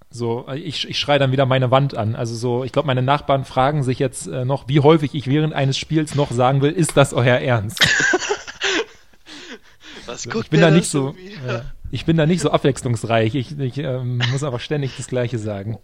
So, 0.10 0.48
ich, 0.54 0.88
ich 0.88 0.98
schreie 0.98 1.20
dann 1.20 1.32
wieder 1.32 1.46
meine 1.46 1.70
Wand 1.70 1.96
an. 1.96 2.16
Also 2.16 2.36
so, 2.36 2.64
ich 2.64 2.72
glaube, 2.72 2.88
meine 2.88 3.02
Nachbarn 3.02 3.44
fragen 3.44 3.84
sich 3.84 4.00
jetzt 4.00 4.28
äh, 4.28 4.46
noch, 4.46 4.70
wie 4.70 4.80
häufig 4.80 5.14
ich 5.14 5.28
während 5.28 5.54
eines 5.54 5.78
Spiels 5.78 6.16
noch 6.16 6.32
sagen 6.32 6.62
will, 6.62 6.72
ist 6.72 6.96
das 6.96 7.14
euer 7.14 7.38
Ernst? 7.38 7.80
Was 10.06 10.24
guckt 10.30 10.46
ich 10.46 10.50
bin 10.50 10.62
da 10.62 10.72
nicht 10.72 10.90
so, 10.90 11.10
äh, 11.46 11.62
ich 11.92 12.06
bin 12.06 12.16
da 12.16 12.26
nicht 12.26 12.40
so 12.40 12.50
abwechslungsreich. 12.52 13.36
Ich, 13.36 13.60
ich 13.60 13.78
ähm, 13.78 14.22
muss 14.32 14.44
aber 14.44 14.60
ständig 14.60 14.96
das 14.96 15.08
Gleiche 15.08 15.38
sagen. 15.38 15.78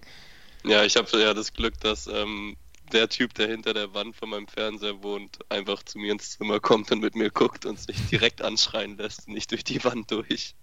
Ja, 0.63 0.85
ich 0.85 0.95
habe 0.95 1.09
ja 1.19 1.33
das 1.33 1.51
Glück, 1.51 1.77
dass 1.81 2.07
ähm, 2.07 2.55
der 2.93 3.09
Typ, 3.09 3.33
der 3.33 3.47
hinter 3.47 3.73
der 3.73 3.93
Wand 3.93 4.15
von 4.15 4.29
meinem 4.29 4.47
Fernseher 4.47 5.03
wohnt, 5.03 5.39
einfach 5.49 5.83
zu 5.83 5.97
mir 5.97 6.13
ins 6.13 6.31
Zimmer 6.31 6.61
kommt 6.61 6.91
und 6.91 7.01
mit 7.01 7.15
mir 7.15 7.29
guckt 7.29 7.65
und 7.65 7.79
sich 7.79 7.97
direkt 8.07 8.41
anschreien 8.41 8.97
lässt, 8.97 9.27
nicht 9.27 9.51
durch 9.51 9.65
die 9.65 9.83
Wand 9.83 10.11
durch. 10.11 10.55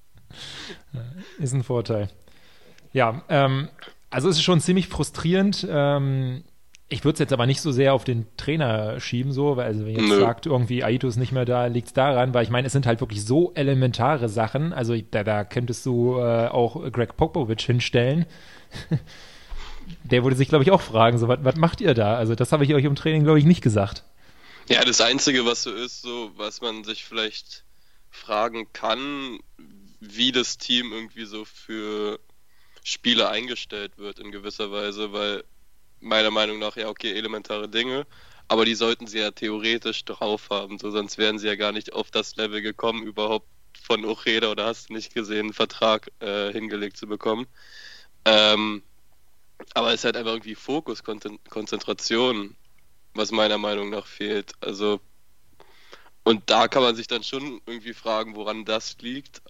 Ist 1.39 1.53
ein 1.53 1.65
Vorteil. 1.65 2.09
Ja, 2.93 3.23
ähm, 3.29 3.69
also 4.11 4.29
es 4.29 4.37
ist 4.37 4.43
schon 4.43 4.61
ziemlich 4.61 4.89
frustrierend. 4.89 5.67
Ähm, 5.69 6.45
ich 6.93 7.05
würde 7.05 7.15
es 7.15 7.21
jetzt 7.21 7.33
aber 7.33 7.47
nicht 7.47 7.61
so 7.61 7.71
sehr 7.71 7.95
auf 7.95 8.03
den 8.03 8.27
Trainer 8.37 8.99
schieben, 8.99 9.33
so, 9.33 9.57
weil 9.57 9.67
also 9.67 9.87
wenn 9.87 9.95
jetzt 9.95 10.09
Nö. 10.09 10.19
sagt, 10.19 10.47
irgendwie 10.47 10.83
Aito 10.83 11.07
ist 11.07 11.17
nicht 11.17 11.31
mehr 11.31 11.45
da, 11.45 11.67
liegt 11.67 11.87
es 11.87 11.93
daran, 11.93 12.35
weil 12.35 12.43
ich 12.43 12.51
meine, 12.51 12.67
es 12.67 12.73
sind 12.73 12.85
halt 12.85 13.01
wirklich 13.01 13.25
so 13.25 13.53
elementare 13.55 14.29
Sachen. 14.29 14.73
Also 14.73 14.97
da, 15.11 15.23
da 15.23 15.45
könntest 15.45 15.87
du 15.87 16.19
äh, 16.19 16.49
auch 16.49 16.91
Greg 16.91 17.17
Popovich 17.17 17.65
hinstellen. 17.65 18.27
Der 20.05 20.25
würde 20.25 20.37
sich, 20.37 20.49
glaube 20.49 20.65
ich, 20.65 20.73
auch 20.73 20.81
fragen, 20.81 21.19
so, 21.19 21.29
was 21.29 21.57
macht 21.57 21.81
ihr 21.81 21.95
da? 21.95 22.17
Also 22.17 22.35
das 22.35 22.53
habe 22.53 22.65
ich 22.65 22.75
euch 22.75 22.85
im 22.85 22.97
Training, 22.97 23.23
glaube 23.23 23.39
ich, 23.39 23.45
nicht 23.45 23.63
gesagt. 23.63 24.05
Ja, 24.69 24.85
das 24.85 25.01
Einzige, 25.01 25.47
was 25.47 25.63
so 25.63 25.73
ist, 25.73 26.03
so, 26.03 26.31
was 26.37 26.61
man 26.61 26.85
sich 26.85 27.05
vielleicht 27.05 27.65
fragen 28.11 28.67
kann, 28.73 29.39
wie 30.01 30.33
das 30.33 30.59
Team 30.59 30.93
irgendwie 30.93 31.25
so 31.25 31.45
für 31.45 32.19
Spiele 32.85 33.29
eingestellt 33.29 33.99
wird 33.99 34.19
in 34.19 34.33
gewisser 34.33 34.71
Weise, 34.73 35.13
weil 35.13 35.45
meiner 36.01 36.31
Meinung 36.31 36.59
nach 36.59 36.77
ja 36.77 36.89
okay, 36.89 37.13
elementare 37.13 37.69
Dinge, 37.69 38.07
aber 38.49 38.65
die 38.65 38.75
sollten 38.75 39.07
sie 39.07 39.19
ja 39.19 39.31
theoretisch 39.31 40.05
drauf 40.05 40.49
haben, 40.51 40.79
so 40.79 40.91
sonst 40.91 41.19
wären 41.19 41.39
sie 41.39 41.47
ja 41.47 41.57
gar 41.57 41.73
nicht 41.73 41.93
auf 41.93 42.11
das 42.11 42.37
Level 42.37 42.63
gekommen, 42.63 43.03
überhaupt 43.03 43.49
von 43.83 44.05
Ocheda 44.05 44.51
oder 44.51 44.67
hast 44.67 44.89
du 44.89 44.95
nicht 44.95 45.15
gesehen, 45.15 45.47
einen 45.47 45.53
Vertrag 45.53 46.11
äh, 46.21 46.53
hingelegt 46.53 46.97
zu 46.97 47.07
bekommen. 47.07 47.47
Ähm, 48.25 48.83
aber 49.75 49.89
es 49.89 50.01
ist 50.01 50.05
halt 50.05 50.17
einfach 50.17 50.33
irgendwie 50.33 50.55
Fokus, 50.55 51.03
Konzentration, 51.05 52.57
was 53.15 53.31
meiner 53.31 53.59
Meinung 53.59 53.91
nach 53.91 54.07
fehlt. 54.07 54.53
Also, 54.61 55.01
und 56.25 56.49
da 56.51 56.69
kann 56.69 56.83
man 56.83 56.97
sich 56.97 57.07
dann 57.07 57.23
schon 57.23 57.61
irgendwie 57.67 57.95
fragen, 57.95 58.37
woran 58.37 58.65
das 58.65 58.97
liegt. 59.01 59.43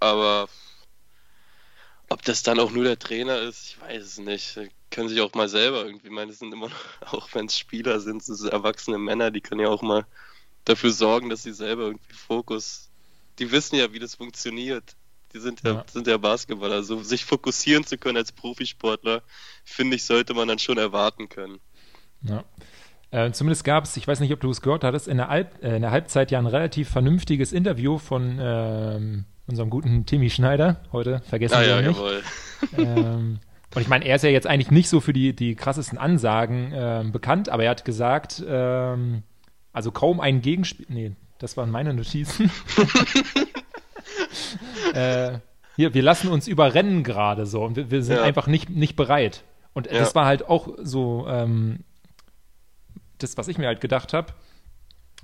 Aber 0.00 0.48
ob 2.08 2.22
das 2.22 2.42
dann 2.42 2.60
auch 2.60 2.70
nur 2.70 2.84
der 2.84 2.98
Trainer 2.98 3.40
ist, 3.40 3.70
ich 3.70 3.80
weiß 3.80 4.02
es 4.02 4.18
nicht. 4.18 4.58
können 4.90 5.08
sich 5.08 5.20
auch 5.20 5.34
mal 5.34 5.48
selber 5.48 5.84
irgendwie, 5.84 6.06
ich 6.06 6.12
meine, 6.12 6.30
das 6.30 6.38
sind 6.38 6.52
immer 6.52 6.68
noch, 6.68 7.02
auch 7.12 7.28
wenn 7.34 7.46
es 7.46 7.58
Spieler 7.58 8.00
sind, 8.00 8.26
das 8.28 8.38
sind 8.38 8.52
erwachsene 8.52 8.98
Männer, 8.98 9.30
die 9.30 9.40
können 9.40 9.60
ja 9.60 9.68
auch 9.68 9.82
mal 9.82 10.06
dafür 10.64 10.90
sorgen, 10.90 11.30
dass 11.30 11.42
sie 11.42 11.52
selber 11.52 11.84
irgendwie 11.84 12.12
Fokus, 12.12 12.90
die 13.38 13.50
wissen 13.50 13.76
ja, 13.76 13.92
wie 13.92 13.98
das 13.98 14.14
funktioniert. 14.14 14.96
Die 15.32 15.40
sind 15.40 15.62
ja, 15.64 15.72
ja. 15.72 15.84
sind 15.92 16.06
ja 16.06 16.16
Basketballer. 16.16 16.76
Also 16.76 17.02
sich 17.02 17.24
fokussieren 17.24 17.84
zu 17.84 17.98
können 17.98 18.16
als 18.16 18.32
Profisportler, 18.32 19.22
finde 19.64 19.96
ich, 19.96 20.04
sollte 20.04 20.32
man 20.34 20.48
dann 20.48 20.58
schon 20.58 20.78
erwarten 20.78 21.28
können. 21.28 21.60
Ja. 22.22 22.44
Äh, 23.10 23.32
zumindest 23.32 23.64
gab 23.64 23.84
es, 23.84 23.96
ich 23.96 24.08
weiß 24.08 24.20
nicht, 24.20 24.32
ob 24.32 24.40
du 24.40 24.50
es 24.50 24.62
gehört 24.62 24.82
hattest, 24.82 25.08
in 25.08 25.18
der, 25.18 25.28
Alp, 25.28 25.62
äh, 25.62 25.76
in 25.76 25.82
der 25.82 25.90
Halbzeit 25.90 26.30
ja 26.30 26.38
ein 26.38 26.46
relativ 26.46 26.88
vernünftiges 26.88 27.52
Interview 27.52 27.98
von 27.98 28.38
ähm, 28.40 29.24
unserem 29.46 29.70
guten 29.70 30.06
Timmy 30.06 30.30
Schneider. 30.30 30.80
Heute 30.92 31.20
vergessen 31.20 31.54
ah, 31.54 31.60
wir 31.60 31.68
ja, 31.68 31.82
nicht. 31.82 31.96
Jawohl. 31.96 32.22
Ähm, 32.78 33.38
und 33.74 33.82
ich 33.82 33.88
meine, 33.88 34.06
er 34.06 34.16
ist 34.16 34.22
ja 34.22 34.30
jetzt 34.30 34.46
eigentlich 34.46 34.70
nicht 34.70 34.88
so 34.88 35.00
für 35.00 35.12
die, 35.12 35.36
die 35.36 35.54
krassesten 35.54 35.98
Ansagen 35.98 36.72
ähm, 36.74 37.12
bekannt, 37.12 37.48
aber 37.48 37.64
er 37.64 37.70
hat 37.70 37.84
gesagt, 37.84 38.42
ähm, 38.48 39.22
also 39.72 39.90
kaum 39.90 40.20
ein 40.20 40.40
Gegenspiel. 40.40 40.86
Nee, 40.88 41.12
das 41.38 41.56
waren 41.56 41.70
meine 41.70 41.92
Notizen. 41.92 42.50
äh, 44.94 45.38
hier, 45.76 45.92
wir 45.92 46.02
lassen 46.02 46.28
uns 46.28 46.48
überrennen 46.48 47.02
gerade 47.02 47.44
so 47.44 47.62
und 47.62 47.76
wir, 47.76 47.90
wir 47.90 48.02
sind 48.02 48.16
ja. 48.16 48.22
einfach 48.22 48.46
nicht, 48.46 48.70
nicht 48.70 48.96
bereit. 48.96 49.44
Und 49.74 49.88
ja. 49.88 49.98
das 49.98 50.14
war 50.14 50.24
halt 50.24 50.48
auch 50.48 50.68
so 50.82 51.26
ähm, 51.28 51.80
das, 53.18 53.36
was 53.36 53.48
ich 53.48 53.58
mir 53.58 53.66
halt 53.66 53.82
gedacht 53.82 54.14
habe. 54.14 54.32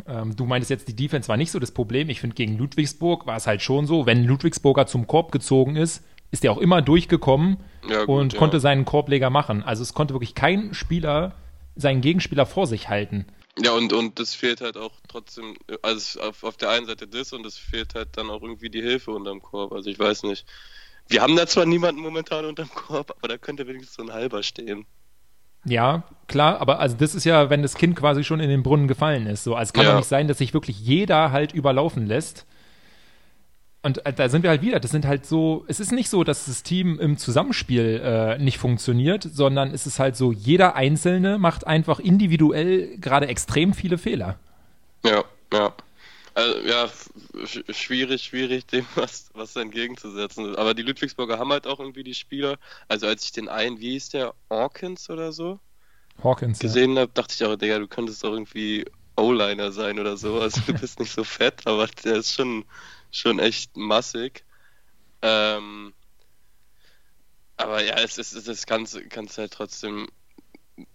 Ähm, 0.06 0.34
du 0.36 0.44
meintest 0.44 0.70
jetzt, 0.70 0.88
die 0.88 0.96
Defense 0.96 1.28
war 1.28 1.36
nicht 1.36 1.50
so 1.50 1.58
das 1.58 1.72
Problem. 1.72 2.08
Ich 2.08 2.20
finde, 2.20 2.34
gegen 2.34 2.56
Ludwigsburg 2.56 3.26
war 3.26 3.36
es 3.36 3.46
halt 3.46 3.62
schon 3.62 3.86
so, 3.86 4.06
wenn 4.06 4.24
Ludwigsburger 4.24 4.86
zum 4.86 5.06
Korb 5.06 5.32
gezogen 5.32 5.76
ist, 5.76 6.02
ist 6.30 6.44
er 6.44 6.52
auch 6.52 6.58
immer 6.58 6.82
durchgekommen 6.82 7.58
ja, 7.88 8.04
gut, 8.04 8.20
und 8.20 8.36
konnte 8.36 8.58
seinen 8.58 8.84
Korbleger 8.84 9.30
machen. 9.30 9.62
Also 9.62 9.82
es 9.82 9.92
konnte 9.92 10.14
wirklich 10.14 10.34
kein 10.34 10.74
Spieler 10.74 11.34
seinen 11.76 12.00
Gegenspieler 12.00 12.46
vor 12.46 12.66
sich 12.66 12.88
halten. 12.88 13.26
Ja, 13.58 13.72
und, 13.72 13.92
und 13.92 14.18
das 14.18 14.34
fehlt 14.34 14.62
halt 14.62 14.78
auch 14.78 14.92
trotzdem, 15.08 15.56
also 15.82 16.20
auf, 16.20 16.42
auf 16.42 16.56
der 16.56 16.70
einen 16.70 16.86
Seite 16.86 17.06
das 17.06 17.34
und 17.34 17.44
es 17.44 17.58
fehlt 17.58 17.94
halt 17.94 18.16
dann 18.16 18.30
auch 18.30 18.42
irgendwie 18.42 18.70
die 18.70 18.80
Hilfe 18.80 19.10
unterm 19.10 19.42
Korb. 19.42 19.72
Also 19.72 19.90
ich 19.90 19.98
weiß 19.98 20.22
nicht. 20.24 20.46
Wir 21.08 21.20
haben 21.20 21.36
da 21.36 21.46
zwar 21.46 21.66
niemanden 21.66 22.00
momentan 22.00 22.46
unterm 22.46 22.70
Korb, 22.70 23.14
aber 23.18 23.28
da 23.28 23.36
könnte 23.36 23.66
wenigstens 23.66 23.96
so 23.96 24.02
ein 24.02 24.12
halber 24.12 24.42
stehen. 24.42 24.86
Ja, 25.64 26.02
klar, 26.26 26.60
aber 26.60 26.80
also 26.80 26.96
das 26.96 27.14
ist 27.14 27.24
ja, 27.24 27.50
wenn 27.50 27.62
das 27.62 27.74
Kind 27.74 27.96
quasi 27.96 28.24
schon 28.24 28.40
in 28.40 28.50
den 28.50 28.62
Brunnen 28.62 28.88
gefallen 28.88 29.26
ist. 29.26 29.44
So, 29.44 29.54
also 29.54 29.70
es 29.70 29.72
kann 29.72 29.84
ja. 29.84 29.90
doch 29.90 29.98
nicht 29.98 30.08
sein, 30.08 30.28
dass 30.28 30.38
sich 30.38 30.54
wirklich 30.54 30.80
jeder 30.80 31.30
halt 31.30 31.52
überlaufen 31.52 32.06
lässt. 32.06 32.46
Und 33.82 34.06
äh, 34.06 34.12
da 34.12 34.28
sind 34.28 34.42
wir 34.42 34.50
halt 34.50 34.62
wieder. 34.62 34.80
Das 34.80 34.92
sind 34.92 35.06
halt 35.06 35.26
so, 35.26 35.64
es 35.68 35.80
ist 35.80 35.92
nicht 35.92 36.08
so, 36.08 36.24
dass 36.24 36.46
das 36.46 36.62
Team 36.62 36.98
im 37.00 37.16
Zusammenspiel 37.16 38.00
äh, 38.04 38.38
nicht 38.38 38.58
funktioniert, 38.58 39.24
sondern 39.24 39.72
es 39.72 39.86
ist 39.86 39.98
halt 39.98 40.16
so, 40.16 40.32
jeder 40.32 40.76
Einzelne 40.76 41.38
macht 41.38 41.66
einfach 41.66 41.98
individuell 41.98 42.96
gerade 42.98 43.26
extrem 43.26 43.74
viele 43.74 43.98
Fehler. 43.98 44.38
Ja, 45.04 45.24
ja. 45.52 45.72
Also, 46.34 46.60
ja, 46.60 46.90
schwierig, 47.70 48.24
schwierig, 48.24 48.66
dem 48.68 48.86
was, 48.94 49.30
was 49.34 49.56
entgegenzusetzen. 49.56 50.56
Aber 50.56 50.74
die 50.74 50.82
Ludwigsburger 50.82 51.38
haben 51.38 51.52
halt 51.52 51.66
auch 51.66 51.80
irgendwie 51.80 52.04
die 52.04 52.14
Spieler. 52.14 52.58
Also 52.88 53.06
als 53.06 53.24
ich 53.24 53.32
den 53.32 53.48
einen, 53.48 53.80
wie 53.80 53.90
hieß 53.92 54.10
der, 54.10 54.34
Hawkins 54.50 55.10
oder 55.10 55.32
so? 55.32 55.60
Hawkins, 56.22 56.58
gesehen 56.58 56.94
ja. 56.94 57.02
habe, 57.02 57.12
dachte 57.12 57.34
ich 57.34 57.44
auch, 57.44 57.56
Digga, 57.56 57.78
du 57.78 57.88
könntest 57.88 58.22
doch 58.24 58.32
irgendwie 58.32 58.84
O-Liner 59.16 59.72
sein 59.72 59.98
oder 59.98 60.16
so. 60.16 60.40
Also 60.40 60.60
du 60.66 60.74
bist 60.74 61.00
nicht 61.00 61.12
so 61.12 61.24
fett, 61.24 61.66
aber 61.66 61.86
der 62.04 62.16
ist 62.16 62.32
schon 62.34 62.64
schon 63.12 63.38
echt 63.38 63.76
massig. 63.76 64.44
Ähm, 65.20 65.92
aber 67.56 67.84
ja, 67.84 67.94
es 67.96 68.18
ist 68.18 68.48
das 68.48 68.66
Ganze 68.66 69.06
kannst 69.06 69.38
halt 69.38 69.52
trotzdem, 69.52 70.08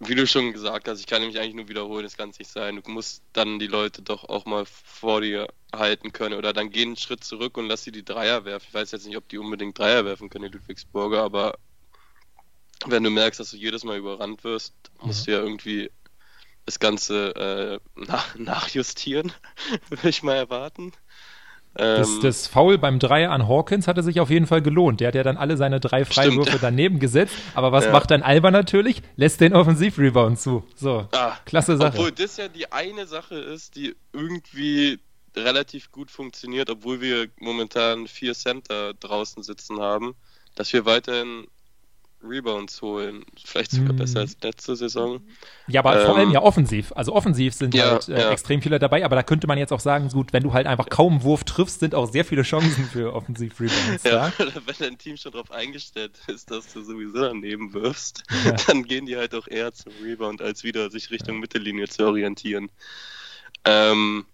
wie 0.00 0.14
du 0.14 0.26
schon 0.26 0.52
gesagt 0.52 0.88
hast, 0.88 1.00
ich 1.00 1.06
kann 1.06 1.24
mich 1.24 1.38
eigentlich 1.38 1.54
nur 1.54 1.68
wiederholen, 1.68 2.04
es 2.04 2.16
kann 2.16 2.32
nicht 2.36 2.50
sein. 2.50 2.80
Du 2.82 2.90
musst 2.90 3.22
dann 3.32 3.58
die 3.58 3.66
Leute 3.66 4.02
doch 4.02 4.24
auch 4.24 4.44
mal 4.44 4.64
vor 4.66 5.20
dir 5.20 5.48
halten 5.74 6.12
können 6.12 6.36
oder 6.36 6.52
dann 6.52 6.70
geh 6.70 6.82
einen 6.82 6.96
Schritt 6.96 7.22
zurück 7.22 7.56
und 7.56 7.66
lass 7.66 7.84
sie 7.84 7.92
die 7.92 8.04
Dreier 8.04 8.44
werfen. 8.44 8.66
Ich 8.68 8.74
weiß 8.74 8.90
jetzt 8.90 9.06
nicht, 9.06 9.16
ob 9.16 9.28
die 9.28 9.38
unbedingt 9.38 9.78
Dreier 9.78 10.04
werfen 10.04 10.30
können, 10.30 10.50
die 10.50 10.56
Ludwigsburger, 10.56 11.22
aber 11.22 11.58
wenn 12.86 13.04
du 13.04 13.10
merkst, 13.10 13.40
dass 13.40 13.50
du 13.50 13.56
jedes 13.56 13.84
Mal 13.84 13.98
überrannt 13.98 14.44
wirst, 14.44 14.74
musst 15.00 15.22
mhm. 15.22 15.24
du 15.24 15.32
ja 15.32 15.42
irgendwie 15.42 15.90
das 16.64 16.78
Ganze 16.78 17.80
äh, 17.96 18.00
nach, 18.00 18.34
nachjustieren, 18.36 19.32
würde 19.88 20.08
ich 20.08 20.22
mal 20.22 20.36
erwarten. 20.36 20.92
Das, 21.78 22.08
ähm, 22.10 22.20
das 22.22 22.48
Foul 22.48 22.76
beim 22.76 22.98
Dreier 22.98 23.30
an 23.30 23.46
Hawkins 23.46 23.86
hatte 23.86 24.02
sich 24.02 24.18
auf 24.18 24.30
jeden 24.30 24.48
Fall 24.48 24.60
gelohnt. 24.62 25.00
Der 25.00 25.08
hat 25.08 25.14
ja 25.14 25.22
dann 25.22 25.36
alle 25.36 25.56
seine 25.56 25.78
drei 25.78 26.04
Freiwürfe 26.04 26.50
Stimmt. 26.50 26.62
daneben 26.64 26.98
gesetzt. 26.98 27.34
Aber 27.54 27.70
was 27.70 27.84
ja. 27.84 27.92
macht 27.92 28.10
dann 28.10 28.22
Alba 28.22 28.50
natürlich? 28.50 29.00
Lässt 29.16 29.40
den 29.40 29.54
Offensivrebound 29.54 30.40
zu. 30.40 30.64
So, 30.74 31.06
ah, 31.12 31.36
klasse 31.46 31.76
Sache. 31.76 31.96
Obwohl 31.96 32.12
das 32.12 32.36
ja 32.36 32.48
die 32.48 32.72
eine 32.72 33.06
Sache 33.06 33.36
ist, 33.36 33.76
die 33.76 33.94
irgendwie 34.12 34.98
relativ 35.36 35.92
gut 35.92 36.10
funktioniert, 36.10 36.68
obwohl 36.68 37.00
wir 37.00 37.28
momentan 37.38 38.08
vier 38.08 38.34
Center 38.34 38.92
draußen 38.94 39.44
sitzen 39.44 39.80
haben, 39.80 40.16
dass 40.56 40.72
wir 40.72 40.84
weiterhin 40.84 41.46
Rebounds 42.22 42.82
holen. 42.82 43.24
Vielleicht 43.42 43.70
sogar 43.70 43.90
hm. 43.90 43.96
besser 43.96 44.20
als 44.20 44.36
letzte 44.42 44.76
Saison. 44.76 45.20
Ja, 45.66 45.80
aber 45.80 46.00
ähm, 46.00 46.06
vor 46.06 46.16
allem 46.16 46.28
ähm, 46.28 46.34
ja 46.34 46.42
offensiv. 46.42 46.92
Also 46.94 47.14
offensiv 47.14 47.54
sind 47.54 47.74
ja, 47.74 47.92
halt 47.92 48.08
äh, 48.08 48.18
ja. 48.18 48.30
extrem 48.30 48.60
viele 48.60 48.78
dabei, 48.78 49.04
aber 49.04 49.16
da 49.16 49.22
könnte 49.22 49.46
man 49.46 49.58
jetzt 49.58 49.72
auch 49.72 49.80
sagen, 49.80 50.08
gut, 50.08 50.32
wenn 50.32 50.42
du 50.42 50.52
halt 50.52 50.66
einfach 50.66 50.88
kaum 50.88 51.22
Wurf 51.22 51.44
triffst, 51.44 51.80
sind 51.80 51.94
auch 51.94 52.10
sehr 52.10 52.24
viele 52.24 52.42
Chancen 52.42 52.84
für 52.84 53.14
Offensiv-Rebounds. 53.14 54.04
ja, 54.04 54.28
ja? 54.28 54.32
wenn 54.38 54.74
dein 54.78 54.98
Team 54.98 55.16
schon 55.16 55.32
darauf 55.32 55.50
eingestellt 55.50 56.18
ist, 56.26 56.50
dass 56.50 56.72
du 56.72 56.82
sowieso 56.82 57.20
daneben 57.20 57.72
wirfst, 57.72 58.24
ja. 58.44 58.52
dann 58.66 58.84
gehen 58.84 59.06
die 59.06 59.16
halt 59.16 59.34
auch 59.34 59.46
eher 59.46 59.72
zum 59.72 59.92
Rebound, 60.02 60.42
als 60.42 60.64
wieder 60.64 60.90
sich 60.90 61.10
Richtung 61.10 61.38
Mittellinie 61.38 61.88
zu 61.88 62.06
orientieren. 62.06 62.70
Ähm, 63.64 64.26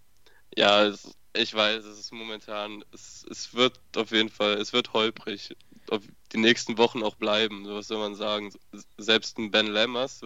ja, 0.56 0.92
ich 1.36 1.54
weiß, 1.54 1.84
es 1.84 1.98
ist 1.98 2.12
momentan, 2.12 2.84
es, 2.92 3.26
es 3.30 3.54
wird 3.54 3.78
auf 3.96 4.12
jeden 4.12 4.28
Fall, 4.28 4.54
es 4.54 4.72
wird 4.72 4.92
holprig 4.92 5.56
die 6.34 6.40
nächsten 6.40 6.76
Wochen 6.78 7.02
auch 7.02 7.14
bleiben. 7.14 7.64
So 7.64 7.76
was 7.76 7.88
soll 7.88 7.98
man 7.98 8.14
sagen. 8.14 8.52
Selbst 8.98 9.38
ein 9.38 9.50
Ben 9.50 9.66
Lammers 9.66 10.20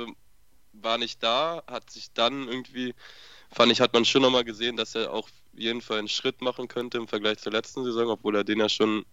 war 0.72 0.98
nicht 0.98 1.22
da, 1.22 1.62
hat 1.66 1.90
sich 1.90 2.12
dann 2.12 2.48
irgendwie, 2.48 2.94
fand 3.50 3.70
ich, 3.72 3.80
hat 3.80 3.92
man 3.92 4.04
schon 4.04 4.22
nochmal 4.22 4.44
gesehen, 4.44 4.76
dass 4.76 4.94
er 4.94 5.12
auch 5.12 5.28
jeden 5.52 5.80
Fall 5.82 5.98
einen 5.98 6.08
Schritt 6.08 6.40
machen 6.40 6.68
könnte 6.68 6.98
im 6.98 7.08
Vergleich 7.08 7.38
zur 7.38 7.52
letzten 7.52 7.84
Saison, 7.84 8.08
obwohl 8.08 8.36
er 8.36 8.44
den 8.44 8.60
ja 8.60 8.68
schon 8.68 9.04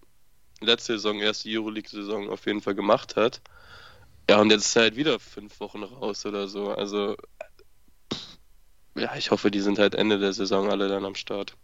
letzte 0.62 0.94
Saison, 0.94 1.20
erste 1.20 1.50
Euroleague-Saison 1.50 2.30
auf 2.30 2.46
jeden 2.46 2.62
Fall 2.62 2.76
gemacht 2.76 3.16
hat. 3.16 3.42
Ja, 4.30 4.40
und 4.40 4.52
jetzt 4.52 4.66
ist 4.66 4.76
er 4.76 4.84
halt 4.84 4.96
wieder 4.96 5.20
fünf 5.20 5.60
Wochen 5.60 5.84
raus 5.84 6.26
oder 6.26 6.48
so. 6.48 6.70
Also, 6.70 7.16
ja, 8.96 9.16
ich 9.16 9.32
hoffe, 9.32 9.52
die 9.52 9.60
sind 9.60 9.80
halt 9.80 9.96
Ende 9.96 10.20
der 10.20 10.34
Saison 10.34 10.70
alle 10.70 10.88
dann 10.88 11.06
am 11.06 11.16
Start. 11.16 11.58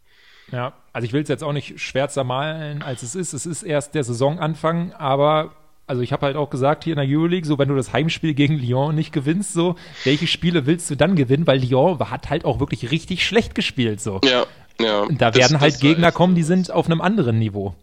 Ja, 0.52 0.74
also 0.94 1.06
ich 1.06 1.14
will 1.14 1.22
es 1.22 1.30
jetzt 1.30 1.44
auch 1.44 1.54
nicht 1.54 1.80
schwärzer 1.80 2.24
malen, 2.24 2.82
als 2.82 3.04
es 3.04 3.16
ist. 3.16 3.34
Es 3.34 3.46
ist 3.46 3.64
erst 3.64 3.96
der 3.96 4.04
Saisonanfang, 4.04 4.94
aber 4.94 5.54
also 5.88 6.02
ich 6.02 6.14
habe 6.14 6.26
halt 6.26 6.36
auch 6.36 6.50
gesagt 6.50 6.84
hier 6.84 6.94
in 6.94 7.00
der 7.00 7.08
Euroleague, 7.08 7.46
so 7.46 7.58
wenn 7.58 7.68
du 7.68 7.76
das 7.76 7.92
Heimspiel 7.94 8.34
gegen 8.34 8.58
Lyon 8.58 8.96
nicht 8.96 9.12
gewinnst, 9.12 9.54
so 9.54 9.76
welche 10.04 10.28
Spiele 10.28 10.66
willst 10.66 10.90
du 10.90 10.96
dann 10.96 11.16
gewinnen? 11.16 11.48
Weil 11.48 11.60
Lyon 11.60 12.00
hat 12.10 12.30
halt 12.30 12.46
auch 12.46 12.60
wirklich 12.60 12.92
richtig 12.92 13.26
schlecht 13.26 13.56
gespielt, 13.56 14.02
so. 14.02 14.22
Ja, 14.24 14.46
ja. 14.80 15.02
Und 15.02 15.22
da 15.22 15.32
das, 15.32 15.40
werden 15.40 15.60
halt 15.60 15.80
Gegner 15.80 16.12
kommen, 16.12 16.36
die 16.36 16.44
sind 16.44 16.72
auf 16.72 16.86
einem 16.86 17.02
anderen 17.02 17.40
Niveau. 17.40 17.76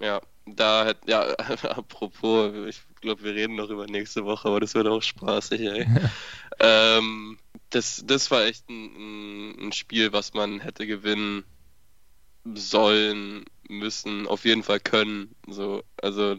Ja, 0.00 0.20
da 0.46 0.86
hat, 0.86 0.98
ja, 1.06 1.22
apropos, 1.62 2.52
ich 2.68 2.80
glaube, 3.00 3.22
wir 3.22 3.34
reden 3.34 3.54
noch 3.54 3.70
über 3.70 3.86
nächste 3.86 4.24
Woche, 4.24 4.48
aber 4.48 4.60
das 4.60 4.74
wird 4.74 4.86
auch 4.86 5.02
spaßig, 5.02 5.60
ey. 5.60 5.86
ähm, 6.60 7.38
das, 7.70 8.04
das 8.06 8.30
war 8.30 8.44
echt 8.44 8.68
ein, 8.68 9.68
ein 9.68 9.72
Spiel, 9.72 10.12
was 10.12 10.34
man 10.34 10.60
hätte 10.60 10.86
gewinnen 10.86 11.44
sollen, 12.44 13.44
müssen, 13.68 14.26
auf 14.26 14.44
jeden 14.44 14.62
Fall 14.62 14.80
können. 14.80 15.34
So, 15.48 15.82
also 16.02 16.36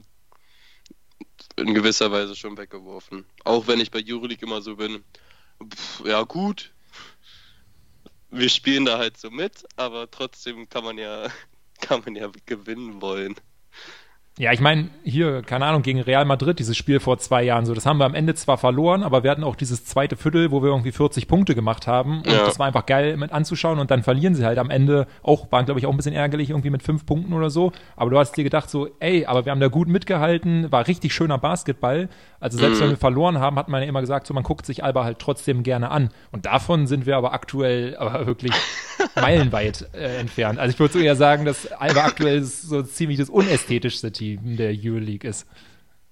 in 1.57 1.73
gewisser 1.73 2.11
Weise 2.11 2.35
schon 2.35 2.57
weggeworfen. 2.57 3.25
Auch 3.43 3.67
wenn 3.67 3.79
ich 3.79 3.91
bei 3.91 4.03
Euroleague 4.05 4.45
immer 4.45 4.61
so 4.61 4.75
bin, 4.75 5.03
pff, 5.63 6.05
ja 6.05 6.23
gut, 6.23 6.73
wir 8.29 8.49
spielen 8.49 8.85
da 8.85 8.97
halt 8.97 9.17
so 9.17 9.31
mit, 9.31 9.65
aber 9.77 10.09
trotzdem 10.11 10.67
kann 10.69 10.83
man 10.83 10.97
ja, 10.97 11.29
kann 11.81 12.01
man 12.05 12.15
ja 12.15 12.29
gewinnen 12.45 13.01
wollen. 13.01 13.35
Ja, 14.37 14.51
ich 14.51 14.59
meine, 14.59 14.89
hier, 15.05 15.43
keine 15.43 15.65
Ahnung, 15.65 15.81
gegen 15.81 16.01
Real 16.01 16.25
Madrid, 16.25 16.59
dieses 16.59 16.75
Spiel 16.75 16.99
vor 16.99 17.17
zwei 17.19 17.41
Jahren, 17.41 17.65
so, 17.65 17.73
das 17.73 17.85
haben 17.85 17.99
wir 17.99 18.05
am 18.05 18.15
Ende 18.15 18.35
zwar 18.35 18.57
verloren, 18.57 19.01
aber 19.01 19.23
wir 19.23 19.31
hatten 19.31 19.45
auch 19.45 19.55
dieses 19.55 19.85
zweite 19.85 20.17
Viertel, 20.17 20.51
wo 20.51 20.61
wir 20.61 20.71
irgendwie 20.71 20.91
40 20.91 21.29
Punkte 21.29 21.55
gemacht 21.55 21.87
haben. 21.87 22.17
Und 22.17 22.27
ja. 22.27 22.43
das 22.43 22.59
war 22.59 22.67
einfach 22.67 22.85
geil 22.85 23.15
mit 23.15 23.31
anzuschauen 23.31 23.79
und 23.79 23.91
dann 23.91 24.03
verlieren 24.03 24.35
sie 24.35 24.43
halt 24.43 24.57
am 24.57 24.69
Ende 24.69 25.07
auch, 25.23 25.53
waren 25.53 25.63
glaube 25.63 25.79
ich 25.79 25.85
auch 25.85 25.91
ein 25.91 25.95
bisschen 25.95 26.13
ärgerlich, 26.13 26.49
irgendwie 26.49 26.69
mit 26.69 26.83
fünf 26.83 27.05
Punkten 27.05 27.31
oder 27.31 27.49
so. 27.49 27.71
Aber 27.95 28.09
du 28.09 28.19
hast 28.19 28.33
dir 28.33 28.43
gedacht 28.43 28.69
so, 28.69 28.89
ey, 28.99 29.25
aber 29.25 29.45
wir 29.45 29.53
haben 29.53 29.61
da 29.61 29.69
gut 29.69 29.87
mitgehalten, 29.87 30.69
war 30.69 30.85
richtig 30.85 31.13
schöner 31.13 31.37
Basketball. 31.37 32.09
Also 32.41 32.57
selbst 32.57 32.79
mhm. 32.79 32.83
wenn 32.83 32.89
wir 32.89 32.97
verloren 32.97 33.39
haben, 33.39 33.55
hat 33.55 33.69
man 33.69 33.83
ja 33.83 33.87
immer 33.87 34.01
gesagt, 34.01 34.27
so, 34.27 34.33
man 34.33 34.43
guckt 34.43 34.65
sich 34.65 34.83
Alba 34.83 35.05
halt 35.05 35.19
trotzdem 35.19 35.63
gerne 35.63 35.91
an. 35.91 36.09
Und 36.33 36.45
davon 36.45 36.87
sind 36.87 37.05
wir 37.05 37.15
aber 37.15 37.31
aktuell 37.31 37.95
aber 37.95 38.27
wirklich 38.27 38.51
meilenweit 39.15 39.87
äh, 39.93 40.17
entfernt. 40.17 40.59
Also 40.59 40.73
ich 40.73 40.79
würde 40.79 40.91
so 40.91 40.99
eher 40.99 41.15
sagen, 41.15 41.45
dass 41.45 41.71
Alba 41.71 42.03
aktuell 42.03 42.43
so 42.43 42.83
ziemlich 42.83 43.17
das 43.17 43.29
unästhetischste 43.29 44.11
Team 44.11 44.24
der 44.41 44.75
Euroleague 44.77 45.29
ist. 45.29 45.45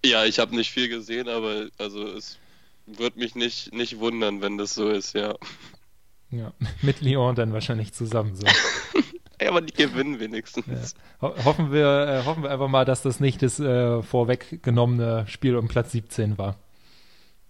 Ja, 0.05 0.25
ich 0.25 0.39
habe 0.39 0.55
nicht 0.55 0.72
viel 0.72 0.89
gesehen, 0.89 1.29
aber 1.29 1.67
also 1.77 2.05
es 2.08 2.38
Würde 2.86 3.20
mich 3.20 3.36
nicht, 3.36 3.74
nicht 3.74 4.00
wundern, 4.00 4.41
wenn 4.41 4.58
das 4.58 4.74
so 4.74 4.89
ist, 4.89 5.13
ja. 5.13 5.36
Ja, 6.32 6.51
mit 6.82 7.01
Lyon 7.01 7.36
dann 7.36 7.53
wahrscheinlich 7.53 7.93
zusammen 7.93 8.36
so. 8.36 8.46
ja, 9.41 9.50
aber 9.50 9.62
die 9.62 9.74
gewinnen 9.74 10.20
wenigstens. 10.20 10.96
Ja. 11.22 11.29
Ho 11.29 11.46
hoffen, 11.46 11.72
wir, 11.72 12.08
äh, 12.08 12.25
hoffen 12.25 12.43
wir 12.43 12.51
einfach 12.51 12.67
mal, 12.67 12.86
dass 12.86 13.01
das 13.01 13.20
nicht 13.20 13.41
das 13.41 13.60
äh, 13.60 14.01
vorweggenommene 14.01 15.25
Spiel 15.27 15.55
um 15.55 15.67
Platz 15.67 15.91
17 15.91 16.38
war. 16.38 16.58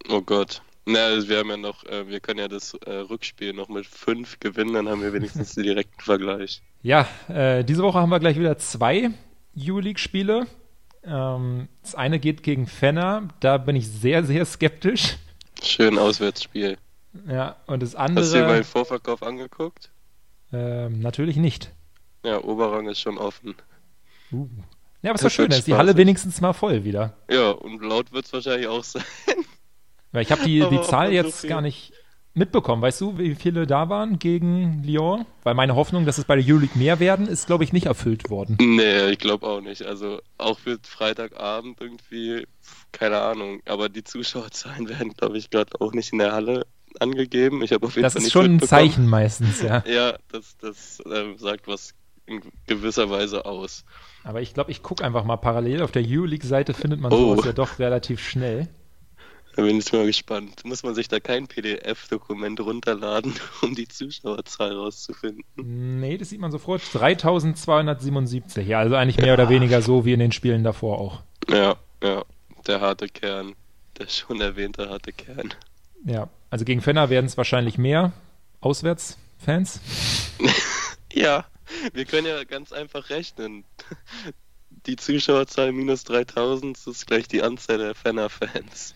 Oh 0.09 0.21
Gott. 0.21 0.61
Na, 0.85 1.27
wir 1.27 1.39
haben 1.39 1.49
ja 1.49 1.57
noch, 1.57 1.85
äh, 1.85 2.07
wir 2.09 2.19
können 2.19 2.39
ja 2.39 2.49
das 2.49 2.73
äh, 2.85 2.91
Rückspiel 2.91 3.53
noch 3.53 3.69
mit 3.69 3.85
fünf 3.85 4.39
gewinnen, 4.39 4.73
dann 4.73 4.89
haben 4.89 5.01
wir 5.01 5.13
wenigstens 5.13 5.55
den 5.55 5.63
direkten 5.63 6.01
Vergleich. 6.01 6.61
Ja, 6.81 7.07
äh, 7.29 7.63
diese 7.63 7.83
Woche 7.83 7.99
haben 7.99 8.09
wir 8.09 8.19
gleich 8.19 8.37
wieder 8.37 8.57
zwei 8.57 9.11
U-League-Spiele. 9.55 10.47
Ähm, 11.05 11.67
das 11.81 11.95
eine 11.95 12.19
geht 12.19 12.43
gegen 12.43 12.67
Fenner, 12.67 13.27
da 13.39 13.57
bin 13.57 13.75
ich 13.75 13.87
sehr, 13.89 14.23
sehr 14.23 14.45
skeptisch. 14.45 15.17
Schön 15.61 15.97
Auswärtsspiel. 15.97 16.77
Ja, 17.27 17.57
und 17.67 17.83
das 17.83 17.95
andere. 17.95 18.23
Hast 18.23 18.33
du 18.33 18.37
dir 18.37 18.45
mal 18.45 18.55
den 18.55 18.63
Vorverkauf 18.63 19.21
angeguckt? 19.21 19.91
Ähm, 20.51 21.01
natürlich 21.01 21.35
nicht. 21.37 21.71
Ja, 22.23 22.41
Oberrang 22.43 22.87
ist 22.87 23.01
schon 23.01 23.17
offen. 23.17 23.55
Uh. 24.31 24.47
Ja, 25.01 25.11
aber 25.11 25.15
es 25.15 25.21
doch 25.21 25.29
schön, 25.29 25.51
ist 25.51 25.67
die 25.67 25.73
Halle 25.73 25.97
wenigstens 25.97 26.39
mal 26.39 26.53
voll 26.53 26.85
wieder. 26.85 27.13
Ja, 27.29 27.51
und 27.51 27.81
laut 27.81 28.13
wird 28.13 28.25
es 28.25 28.33
wahrscheinlich 28.33 28.67
auch 28.67 28.83
sein. 28.83 29.03
Ja, 30.13 30.21
ich 30.21 30.31
habe 30.31 30.43
die, 30.43 30.65
die 30.69 30.81
Zahl 30.81 31.11
jetzt 31.11 31.41
so 31.41 31.47
gar 31.47 31.61
nicht 31.61 31.92
mitbekommen. 32.33 32.81
Weißt 32.81 33.01
du, 33.01 33.17
wie 33.17 33.35
viele 33.35 33.67
da 33.67 33.89
waren 33.89 34.19
gegen 34.19 34.83
Lyon? 34.83 35.25
Weil 35.43 35.53
meine 35.53 35.75
Hoffnung, 35.75 36.05
dass 36.05 36.17
es 36.17 36.25
bei 36.25 36.35
der 36.35 36.45
Euroleague 36.45 36.77
mehr 36.77 36.99
werden, 36.99 37.27
ist, 37.27 37.47
glaube 37.47 37.63
ich, 37.63 37.73
nicht 37.73 37.85
erfüllt 37.85 38.29
worden. 38.29 38.57
Nee, 38.59 39.09
ich 39.09 39.19
glaube 39.19 39.47
auch 39.47 39.61
nicht. 39.61 39.83
Also 39.83 40.19
auch 40.37 40.59
für 40.59 40.77
Freitagabend 40.81 41.79
irgendwie, 41.79 42.47
keine 42.91 43.21
Ahnung. 43.21 43.61
Aber 43.65 43.89
die 43.89 44.03
Zuschauerzahlen 44.03 44.89
werden, 44.89 45.13
glaube 45.13 45.37
ich, 45.37 45.49
gerade 45.49 45.79
auch 45.79 45.93
nicht 45.93 46.11
in 46.13 46.19
der 46.19 46.33
Halle 46.33 46.65
angegeben. 46.99 47.63
Ich 47.63 47.71
habe 47.71 47.85
auf 47.87 47.95
jeden 47.95 48.03
das 48.03 48.13
Fall 48.13 48.21
ist 48.21 48.31
schon 48.31 48.45
ein 48.45 48.59
Zeichen 48.59 49.07
meistens, 49.07 49.61
ja. 49.61 49.83
ja, 49.87 50.15
das, 50.31 50.57
das 50.57 50.99
äh, 50.99 51.35
sagt 51.37 51.67
was 51.67 51.93
in 52.25 52.41
gewisser 52.67 53.09
Weise 53.09 53.45
aus. 53.45 53.83
Aber 54.23 54.41
ich 54.41 54.53
glaube, 54.53 54.71
ich 54.71 54.81
gucke 54.81 55.03
einfach 55.03 55.25
mal 55.25 55.37
parallel. 55.37 55.81
Auf 55.81 55.91
der 55.91 56.03
Euroleague-Seite 56.05 56.73
findet 56.73 57.01
man 57.01 57.11
oh. 57.11 57.35
sowas 57.35 57.45
ja 57.45 57.53
doch 57.53 57.79
relativ 57.79 58.21
schnell. 58.21 58.69
Da 59.55 59.61
bin 59.61 59.77
ich 59.77 59.93
mal 59.93 60.05
gespannt. 60.05 60.65
Muss 60.65 60.81
man 60.81 60.95
sich 60.95 61.07
da 61.07 61.19
kein 61.19 61.47
PDF-Dokument 61.47 62.59
runterladen, 62.59 63.33
um 63.61 63.75
die 63.75 63.87
Zuschauerzahl 63.87 64.75
rauszufinden? 64.75 65.43
Nee, 65.55 66.17
das 66.17 66.29
sieht 66.29 66.39
man 66.39 66.51
sofort. 66.51 66.81
3277. 66.91 68.67
Ja, 68.67 68.79
also 68.79 68.95
eigentlich 68.95 69.17
mehr 69.17 69.27
ja. 69.27 69.33
oder 69.35 69.49
weniger 69.49 69.81
so 69.81 70.05
wie 70.05 70.13
in 70.13 70.19
den 70.19 70.31
Spielen 70.31 70.63
davor 70.63 70.99
auch. 70.99 71.21
Ja, 71.49 71.75
ja. 72.01 72.23
Der 72.65 72.81
harte 72.81 73.07
Kern. 73.07 73.53
Der 73.99 74.07
schon 74.07 74.41
erwähnte 74.41 74.89
harte 74.89 75.13
Kern. 75.13 75.53
Ja, 76.03 76.29
also 76.49 76.65
gegen 76.65 76.81
Fenner 76.81 77.09
werden 77.09 77.27
es 77.27 77.37
wahrscheinlich 77.37 77.77
mehr 77.77 78.11
Auswärtsfans. 78.59 79.79
ja, 81.13 81.45
wir 81.93 82.05
können 82.05 82.25
ja 82.25 82.43
ganz 82.43 82.71
einfach 82.71 83.09
rechnen. 83.11 83.65
Die 84.87 84.95
Zuschauerzahl 84.95 85.71
minus 85.71 86.05
3000 86.05 86.87
ist 86.87 87.05
gleich 87.05 87.27
die 87.27 87.43
Anzahl 87.43 87.77
der 87.77 87.93
Fenner-Fans. 87.93 88.95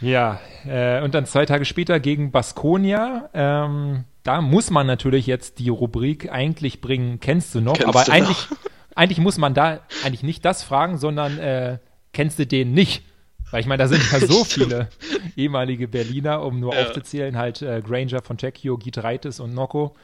Ja, 0.00 0.40
äh, 0.66 1.02
und 1.02 1.14
dann 1.14 1.26
zwei 1.26 1.46
Tage 1.46 1.64
später 1.64 2.00
gegen 2.00 2.30
Baskonia. 2.30 3.30
Ähm, 3.32 4.04
da 4.22 4.40
muss 4.40 4.70
man 4.70 4.86
natürlich 4.86 5.26
jetzt 5.26 5.58
die 5.58 5.68
Rubrik 5.68 6.30
eigentlich 6.32 6.80
bringen, 6.80 7.20
kennst 7.20 7.54
du 7.54 7.60
noch? 7.60 7.74
Kennst 7.74 7.88
aber 7.88 8.04
du 8.04 8.12
eigentlich, 8.12 8.50
noch? 8.50 8.58
eigentlich 8.94 9.18
muss 9.18 9.38
man 9.38 9.54
da 9.54 9.80
eigentlich 10.02 10.22
nicht 10.22 10.44
das 10.44 10.62
fragen, 10.62 10.98
sondern 10.98 11.38
äh, 11.38 11.78
kennst 12.12 12.38
du 12.38 12.46
den 12.46 12.72
nicht? 12.72 13.02
Weil 13.50 13.60
ich 13.60 13.66
meine, 13.66 13.82
da 13.82 13.88
sind 13.88 14.02
ja 14.10 14.20
so 14.20 14.44
viele 14.44 14.88
ehemalige 15.36 15.86
Berliner, 15.86 16.42
um 16.42 16.58
nur 16.58 16.74
ja. 16.74 16.82
aufzuzählen, 16.82 17.36
halt 17.36 17.62
äh, 17.62 17.82
Granger 17.82 18.22
von 18.22 18.38
Tokyo, 18.38 18.78
Gitreitis 18.78 19.40
und 19.40 19.54
Noko. 19.54 19.94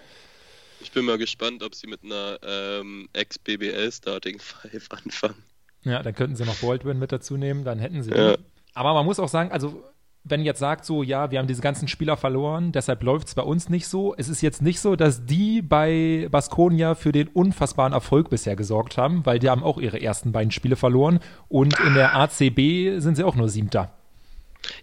Ich 0.83 0.93
bin 0.93 1.05
mal 1.05 1.19
gespannt, 1.19 1.63
ob 1.63 1.75
sie 1.75 1.87
mit 1.87 2.05
einer 2.05 2.39
ähm, 2.43 3.09
Ex-BBL 3.13 3.91
Starting 3.91 4.39
Five 4.39 4.89
anfangen. 5.05 5.43
Ja, 5.83 6.03
dann 6.03 6.15
könnten 6.15 6.37
sie 6.37 6.45
noch 6.45 6.57
Baldwin 6.57 6.99
mit 6.99 7.11
dazu 7.11 7.37
nehmen, 7.37 7.65
dann 7.65 7.79
hätten 7.79 8.03
sie 8.03 8.11
ja. 8.11 8.37
Aber 8.75 8.95
man 8.95 9.05
muss 9.05 9.19
auch 9.19 9.29
sagen, 9.29 9.53
also 9.53 9.85
wenn 10.23 10.45
jetzt 10.45 10.59
sagt 10.59 10.85
so, 10.85 11.03
ja, 11.03 11.31
wir 11.31 11.39
haben 11.39 11.49
diese 11.49 11.63
ganzen 11.63 11.89
Spieler 11.89 12.17
verloren, 12.17 12.73
deshalb 12.73 13.03
läuft 13.03 13.29
es 13.29 13.35
bei 13.35 13.43
uns 13.43 13.69
nicht 13.69 13.89
so. 13.89 14.15
Es 14.17 14.29
ist 14.29 14.43
jetzt 14.43 14.61
nicht 14.61 14.81
so, 14.81 14.95
dass 14.95 15.25
die 15.25 15.63
bei 15.63 16.29
Baskonia 16.31 16.95
für 16.95 17.13
den 17.13 17.29
unfassbaren 17.29 17.93
Erfolg 17.93 18.29
bisher 18.29 18.55
gesorgt 18.55 18.99
haben, 18.99 19.25
weil 19.25 19.39
die 19.39 19.49
haben 19.49 19.63
auch 19.63 19.79
ihre 19.79 20.01
ersten 20.01 20.33
beiden 20.33 20.51
Spiele 20.51 20.77
verloren 20.77 21.21
und 21.49 21.79
in 21.81 21.95
der 21.95 22.15
ACB 22.17 23.01
sind 23.01 23.17
sie 23.17 23.25
auch 23.25 23.35
nur 23.35 23.49
Siebter. 23.49 23.95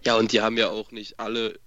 Ja, 0.02 0.16
und 0.16 0.32
die 0.32 0.40
haben 0.40 0.56
ja 0.56 0.70
auch 0.70 0.90
nicht 0.90 1.20
alle 1.20 1.58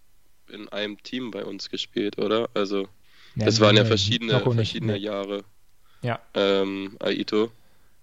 in 0.50 0.68
einem 0.70 1.02
Team 1.02 1.32
bei 1.32 1.46
uns 1.46 1.70
gespielt, 1.70 2.18
oder? 2.18 2.50
Also, 2.54 2.90
ja, 3.36 3.46
das 3.46 3.62
waren 3.62 3.78
ja 3.78 3.86
verschiedene, 3.86 4.38
verschiedene 4.42 4.98
Jahre. 4.98 5.46
Ja. 6.02 6.20
Ähm, 6.34 6.98
Aito. 7.00 7.52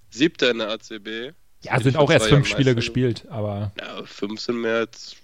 Siebter 0.08 0.50
in 0.50 0.58
der 0.58 0.70
ACB. 0.70 1.34
Ja, 1.62 1.80
sind 1.80 1.96
auch 1.96 2.10
erst 2.10 2.26
fünf 2.26 2.46
Spiele 2.46 2.74
gespielt, 2.74 3.26
aber. 3.28 3.72
Ja, 3.80 4.04
fünf 4.04 4.40
sind 4.40 4.60
mehr 4.60 4.76
als 4.76 5.16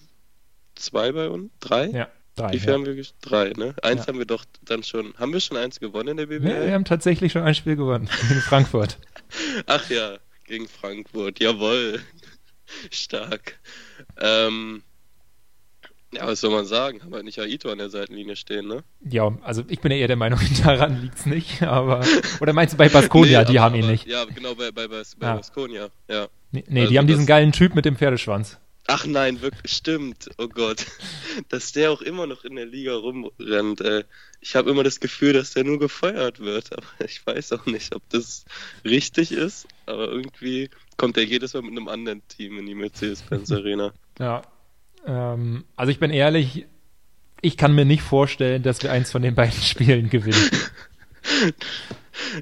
zwei 0.75 1.12
bei 1.12 1.29
uns? 1.29 1.51
Drei? 1.61 1.87
Ja, 1.87 2.09
drei. 2.35 2.53
Wie 2.53 2.59
viel 2.59 2.68
ja. 2.68 2.75
haben 2.75 2.87
wir? 2.87 3.05
Drei, 3.20 3.51
ne? 3.51 3.75
Eins 3.83 4.03
ja. 4.03 4.07
haben 4.09 4.18
wir 4.18 4.27
doch 4.27 4.44
dann 4.62 4.83
schon. 4.83 5.14
Haben 5.16 5.33
wir 5.33 5.40
schon 5.40 5.57
eins 5.57 5.79
gewonnen 5.79 6.09
in 6.09 6.16
der 6.16 6.27
BBL? 6.27 6.49
Ja, 6.49 6.66
wir 6.66 6.73
haben 6.73 6.85
tatsächlich 6.85 7.33
schon 7.33 7.42
ein 7.42 7.55
Spiel 7.55 7.77
gewonnen. 7.77 8.09
Gegen 8.29 8.40
Frankfurt. 8.40 8.99
Ach 9.66 9.88
ja, 9.90 10.18
gegen 10.44 10.68
Frankfurt. 10.68 11.40
Jawohl. 11.40 12.01
Stark. 12.90 13.59
Ähm, 14.18 14.83
ja, 16.14 16.27
was 16.27 16.40
soll 16.40 16.50
man 16.50 16.66
sagen? 16.66 17.03
Haben 17.03 17.12
wir 17.12 17.22
nicht 17.22 17.38
Aito 17.38 17.70
an 17.70 17.79
der 17.79 17.90
Seitenlinie 17.90 18.37
stehen, 18.37 18.66
ne? 18.66 18.85
Ja, 19.09 19.37
also 19.42 19.62
ich 19.68 19.81
bin 19.81 19.92
ja 19.92 19.98
eher 19.98 20.09
der 20.09 20.16
Meinung, 20.16 20.38
daran 20.64 21.03
liegt 21.03 21.18
es 21.18 21.27
nicht, 21.27 21.62
aber. 21.62 22.05
Oder 22.40 22.53
meinst 22.53 22.74
du 22.74 22.79
bei 22.79 22.88
Baskonia, 22.90 23.42
nee, 23.42 23.53
die 23.53 23.61
haben 23.61 23.74
ihn 23.74 23.87
nicht? 23.87 24.07
Ja, 24.07 24.24
genau, 24.24 24.55
bei, 24.55 24.70
bei, 24.70 24.88
bei, 24.88 25.03
bei 25.18 25.27
ja. 25.27 25.35
Baskonia, 25.37 25.88
ja. 26.09 26.29
Nee, 26.53 26.64
nee 26.68 26.81
also 26.81 26.92
die 26.92 26.98
haben 26.98 27.07
diesen 27.07 27.27
geilen 27.27 27.53
Typ 27.53 27.74
mit 27.74 27.85
dem 27.85 27.96
Pferdeschwanz. 27.96 28.59
Ach 28.87 29.07
nein, 29.07 29.40
wirklich, 29.40 29.72
stimmt. 29.72 30.29
Oh 30.37 30.48
Gott. 30.48 30.85
Dass 31.48 31.72
der 31.72 31.90
auch 31.90 32.03
immer 32.03 32.27
noch 32.27 32.44
in 32.44 32.57
der 32.57 32.66
Liga 32.66 32.94
rumrennt. 32.94 33.81
Äh, 33.81 34.05
ich 34.40 34.57
habe 34.57 34.70
immer 34.70 34.83
das 34.83 35.00
Gefühl, 35.00 35.33
dass 35.33 35.55
der 35.55 35.64
nur 35.64 35.79
gefeuert 35.79 36.38
wird. 36.38 36.77
Aber 36.77 36.87
ich 37.07 37.27
weiß 37.27 37.53
auch 37.53 37.64
nicht, 37.64 37.94
ob 37.94 38.03
das 38.11 38.44
richtig 38.85 39.33
ist. 39.33 39.66
Aber 39.87 40.09
irgendwie 40.09 40.68
kommt 40.98 41.16
er 41.16 41.24
jedes 41.24 41.55
Mal 41.55 41.62
mit 41.62 41.70
einem 41.70 41.88
anderen 41.88 42.27
Team 42.29 42.59
in 42.59 42.66
die 42.66 42.74
Mercedes-Benz 42.74 43.50
Arena. 43.53 43.94
Ja. 44.18 44.42
Ähm, 45.07 45.64
also 45.77 45.90
ich 45.90 45.99
bin 45.99 46.11
ehrlich, 46.11 46.67
ich 47.40 47.57
kann 47.57 47.75
mir 47.75 47.85
nicht 47.85 48.03
vorstellen, 48.03 48.62
dass 48.62 48.83
wir 48.83 48.90
eins 48.90 49.11
von 49.11 49.23
den 49.23 49.35
beiden 49.35 49.53
Spielen 49.62 50.11
gewinnen. 50.11 50.51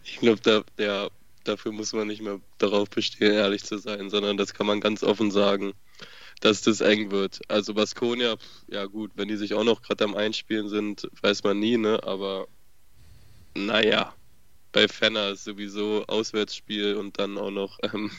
ich 0.05 0.19
glaube, 0.19 0.41
da, 0.43 0.63
ja, 0.83 1.09
dafür 1.45 1.73
muss 1.73 1.93
man 1.93 2.07
nicht 2.07 2.23
mehr 2.23 2.41
darauf 2.59 2.89
bestehen, 2.91 3.33
ehrlich 3.33 3.65
zu 3.65 3.79
sein, 3.79 4.11
sondern 4.11 4.37
das 4.37 4.55
kann 4.55 4.67
man 4.67 4.81
ganz 4.81 5.03
offen 5.03 5.31
sagen 5.31 5.73
dass 6.43 6.61
das 6.61 6.81
eng 6.81 7.11
wird. 7.11 7.41
Also 7.49 7.73
Baskonia, 7.73 8.37
ja 8.69 8.85
gut, 8.87 9.13
wenn 9.15 9.29
die 9.29 9.37
sich 9.37 9.55
auch 9.55 9.65
noch 9.65 9.81
gerade 9.81 10.05
am 10.05 10.17
Einspielen 10.17 10.69
sind, 10.69 11.09
weiß 11.23 11.45
man 11.45 11.59
nie, 11.59 11.79
ne? 11.79 12.01
Aber 12.03 12.49
naja, 13.55 14.13
bei 14.73 14.89
Fenner 14.89 15.31
ist 15.31 15.45
sowieso 15.45 16.05
Auswärtsspiel 16.09 16.97
und 16.97 17.19
dann 17.19 17.39
auch 17.39 17.53
noch 17.53 17.79
ähm, 17.85 18.11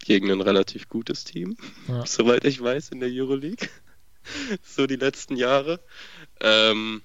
gegen 0.00 0.30
ein 0.30 0.40
relativ 0.40 0.88
gutes 0.88 1.24
Team, 1.24 1.56
ja. 1.86 2.04
soweit 2.06 2.44
ich 2.44 2.60
weiß, 2.60 2.90
in 2.90 3.00
der 3.00 3.10
Euroleague. 3.12 3.68
so 4.62 4.86
die 4.86 4.96
letzten 4.96 5.36
Jahre. 5.36 5.80
Ähm, 6.40 7.02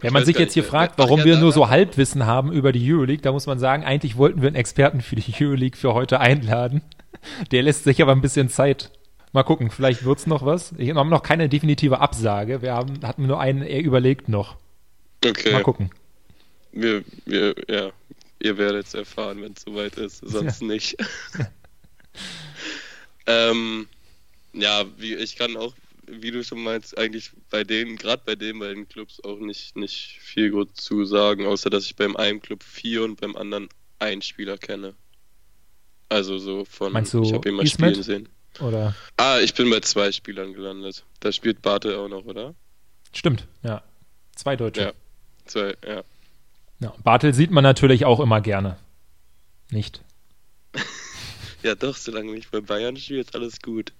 wenn 0.00 0.12
man 0.12 0.24
sich 0.24 0.38
jetzt 0.38 0.54
hier 0.54 0.64
fragt, 0.64 0.96
warum 0.98 1.24
wir 1.24 1.38
nur 1.38 1.52
so 1.52 1.68
Halbwissen 1.68 2.24
haben 2.24 2.52
über 2.52 2.70
die 2.70 2.92
Euroleague, 2.92 3.22
da 3.22 3.32
muss 3.32 3.46
man 3.46 3.58
sagen, 3.58 3.84
eigentlich 3.84 4.16
wollten 4.16 4.42
wir 4.42 4.46
einen 4.46 4.56
Experten 4.56 5.00
für 5.00 5.16
die 5.16 5.44
Euroleague 5.44 5.76
für 5.76 5.92
heute 5.92 6.20
einladen. 6.20 6.82
Der 7.50 7.62
lässt 7.62 7.82
sich 7.82 8.00
aber 8.00 8.12
ein 8.12 8.20
bisschen 8.20 8.48
Zeit 8.48 8.92
Mal 9.32 9.42
gucken, 9.42 9.70
vielleicht 9.70 10.04
wird 10.04 10.18
es 10.18 10.26
noch 10.26 10.44
was. 10.44 10.76
Wir 10.78 10.94
haben 10.94 11.10
noch 11.10 11.22
keine 11.22 11.48
definitive 11.48 12.00
Absage. 12.00 12.62
Wir 12.62 12.72
haben, 12.72 13.00
hatten 13.04 13.26
nur 13.26 13.40
einen, 13.40 13.62
er 13.62 13.80
überlegt 13.82 14.28
noch. 14.28 14.56
Okay. 15.24 15.52
Mal 15.52 15.62
gucken. 15.62 15.90
Wir, 16.72 17.04
wir, 17.26 17.54
ja, 17.68 17.90
ihr 18.40 18.58
werdet 18.58 18.86
es 18.86 18.94
erfahren, 18.94 19.42
wenn 19.42 19.52
es 19.52 19.62
soweit 19.62 19.96
ist, 19.96 20.18
sonst 20.26 20.62
ja. 20.62 20.66
nicht. 20.66 20.96
ähm, 23.26 23.88
ja, 24.54 24.84
wie, 24.96 25.14
ich 25.14 25.36
kann 25.36 25.56
auch, 25.56 25.74
wie 26.10 26.30
du 26.30 26.42
schon 26.44 26.62
meinst, 26.62 26.96
eigentlich 26.96 27.32
bei 27.50 27.64
denen, 27.64 27.96
gerade 27.96 28.22
bei 28.24 28.34
den 28.34 28.58
beiden 28.58 28.88
Clubs 28.88 29.22
auch 29.24 29.38
nicht, 29.38 29.76
nicht 29.76 30.18
viel 30.20 30.50
gut 30.50 30.76
zu 30.76 31.04
sagen, 31.04 31.46
außer 31.46 31.70
dass 31.70 31.84
ich 31.84 31.96
beim 31.96 32.16
einen 32.16 32.40
Club 32.40 32.62
vier 32.62 33.04
und 33.04 33.20
beim 33.20 33.36
anderen 33.36 33.68
einen 33.98 34.22
Spieler 34.22 34.58
kenne. 34.58 34.94
Also 36.08 36.38
so 36.38 36.64
von, 36.64 36.92
Meinst 36.92 37.14
du 37.14 37.22
ich 37.22 37.32
habe 37.32 37.48
ihn 37.48 37.54
mal 37.56 37.64
Ismet? 37.64 37.96
spielen 37.96 38.02
sehen. 38.02 38.28
Oder? 38.60 38.94
Ah, 39.16 39.38
ich 39.40 39.54
bin 39.54 39.70
bei 39.70 39.80
zwei 39.80 40.10
Spielern 40.10 40.52
gelandet. 40.52 41.04
Da 41.20 41.32
spielt 41.32 41.62
Bartel 41.62 41.96
auch 41.96 42.08
noch, 42.08 42.24
oder? 42.24 42.54
Stimmt, 43.12 43.46
ja. 43.62 43.82
Zwei 44.34 44.56
Deutsche. 44.56 44.80
Ja, 44.80 44.92
zwei, 45.44 45.76
ja. 45.86 46.02
ja 46.80 46.94
Bartel 47.02 47.34
sieht 47.34 47.50
man 47.50 47.62
natürlich 47.62 48.04
auch 48.04 48.20
immer 48.20 48.40
gerne. 48.40 48.78
Nicht? 49.70 50.02
ja, 51.62 51.74
doch, 51.74 51.96
solange 51.96 52.32
nicht 52.32 52.50
bei 52.50 52.60
Bayern 52.60 52.96
spielt, 52.96 53.34
alles 53.34 53.60
gut. 53.60 53.92